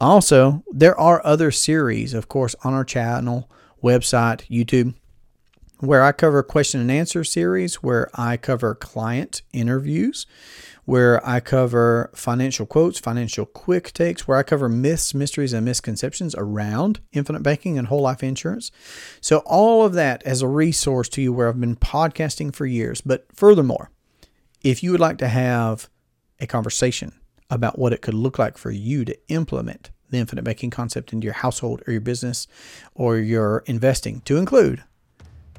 Also, 0.00 0.62
there 0.70 0.98
are 0.98 1.24
other 1.26 1.50
series, 1.50 2.14
of 2.14 2.28
course, 2.28 2.54
on 2.62 2.72
our 2.72 2.84
channel, 2.84 3.50
website, 3.82 4.48
YouTube, 4.48 4.94
where 5.80 6.04
I 6.04 6.12
cover 6.12 6.42
question 6.42 6.80
and 6.80 6.90
answer 6.90 7.24
series, 7.24 7.76
where 7.76 8.10
I 8.14 8.36
cover 8.36 8.74
client 8.74 9.42
interviews, 9.52 10.26
where 10.88 11.20
I 11.28 11.40
cover 11.40 12.10
financial 12.14 12.64
quotes, 12.64 12.98
financial 12.98 13.44
quick 13.44 13.92
takes, 13.92 14.26
where 14.26 14.38
I 14.38 14.42
cover 14.42 14.70
myths, 14.70 15.12
mysteries, 15.12 15.52
and 15.52 15.62
misconceptions 15.62 16.34
around 16.34 17.00
infinite 17.12 17.42
banking 17.42 17.76
and 17.76 17.88
whole 17.88 18.00
life 18.00 18.22
insurance. 18.22 18.70
So, 19.20 19.40
all 19.44 19.84
of 19.84 19.92
that 19.92 20.22
as 20.22 20.40
a 20.40 20.48
resource 20.48 21.10
to 21.10 21.20
you 21.20 21.30
where 21.30 21.48
I've 21.48 21.60
been 21.60 21.76
podcasting 21.76 22.54
for 22.54 22.64
years. 22.64 23.02
But 23.02 23.26
furthermore, 23.34 23.90
if 24.64 24.82
you 24.82 24.92
would 24.92 25.00
like 25.00 25.18
to 25.18 25.28
have 25.28 25.90
a 26.40 26.46
conversation 26.46 27.12
about 27.50 27.78
what 27.78 27.92
it 27.92 28.00
could 28.00 28.14
look 28.14 28.38
like 28.38 28.56
for 28.56 28.70
you 28.70 29.04
to 29.04 29.18
implement 29.28 29.90
the 30.08 30.16
infinite 30.16 30.44
banking 30.44 30.70
concept 30.70 31.12
into 31.12 31.26
your 31.26 31.34
household 31.34 31.82
or 31.86 31.92
your 31.92 32.00
business 32.00 32.46
or 32.94 33.18
your 33.18 33.62
investing 33.66 34.22
to 34.22 34.38
include 34.38 34.82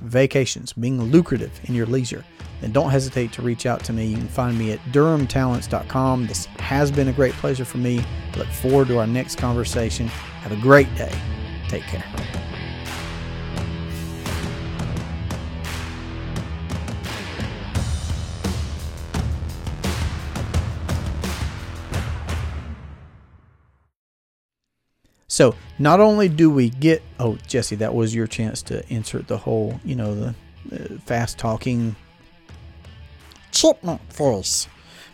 vacations, 0.02 0.74
being 0.74 1.02
lucrative 1.02 1.60
in 1.66 1.76
your 1.76 1.86
leisure, 1.86 2.24
then 2.62 2.72
don't 2.72 2.90
hesitate 2.90 3.32
to 3.34 3.42
reach 3.42 3.66
out 3.66 3.84
to 3.86 3.94
me. 3.94 4.08
You 4.08 4.18
can 4.18 4.28
find 4.28 4.58
me 4.58 4.72
at 4.72 4.80
durhamtalents.com. 4.92 6.28
This 6.28 6.46
has 6.46 6.92
been 6.92 7.08
a 7.08 7.14
great 7.14 7.34
pleasure 7.34 7.66
for 7.66 7.78
me. 7.78 8.04
Look 8.36 8.48
forward 8.48 8.88
to 8.90 9.00
our 9.00 9.08
next 9.08 9.38
conversation. 9.38 10.08
Have 10.08 10.52
a 10.52 10.62
great 10.62 10.94
day. 10.96 11.14
Take 11.68 11.84
care. 11.84 12.49
So 25.40 25.56
not 25.78 26.02
only 26.02 26.28
do 26.28 26.50
we 26.50 26.70
get, 26.70 27.02
oh, 27.18 27.38
Jesse, 27.48 27.78
that 27.78 27.94
was 27.96 28.14
your 28.14 28.28
chance 28.28 28.62
to 28.64 28.84
insert 28.94 29.30
the 29.30 29.38
whole, 29.38 29.80
you 29.86 29.96
know, 29.96 30.14
the 30.14 30.36
uh, 30.74 31.00
fast 31.06 31.38
talking 31.38 31.96
chipmunk 33.54 34.02
voice 34.12 34.68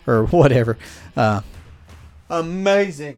or 0.08 0.26
whatever. 0.26 0.80
Uh, 1.16 1.42
amazing. 2.28 3.14